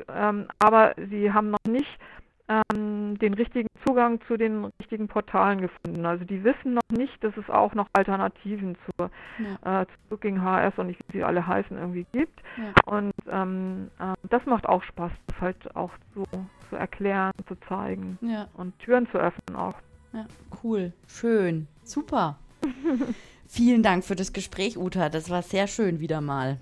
[0.07, 1.99] ähm, aber sie haben noch nicht
[2.47, 6.05] ähm, den richtigen Zugang zu den richtigen Portalen gefunden.
[6.05, 9.81] Also die wissen noch nicht, dass es auch noch Alternativen zur, ja.
[9.81, 12.39] äh, zu Booking HS und wie sie alle heißen irgendwie gibt.
[12.57, 12.73] Ja.
[12.85, 16.23] Und ähm, äh, das macht auch Spaß, das halt auch so
[16.69, 18.47] zu erklären, zu zeigen ja.
[18.53, 19.75] und Türen zu öffnen auch.
[20.13, 20.25] Ja,
[20.63, 22.37] cool, schön, super.
[23.47, 25.09] Vielen Dank für das Gespräch, Uta.
[25.09, 26.57] Das war sehr schön wieder mal.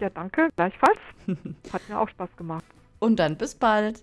[0.00, 0.98] ja, danke, gleichfalls.
[1.72, 2.64] Hat mir auch Spaß gemacht.
[2.98, 4.02] Und dann bis bald.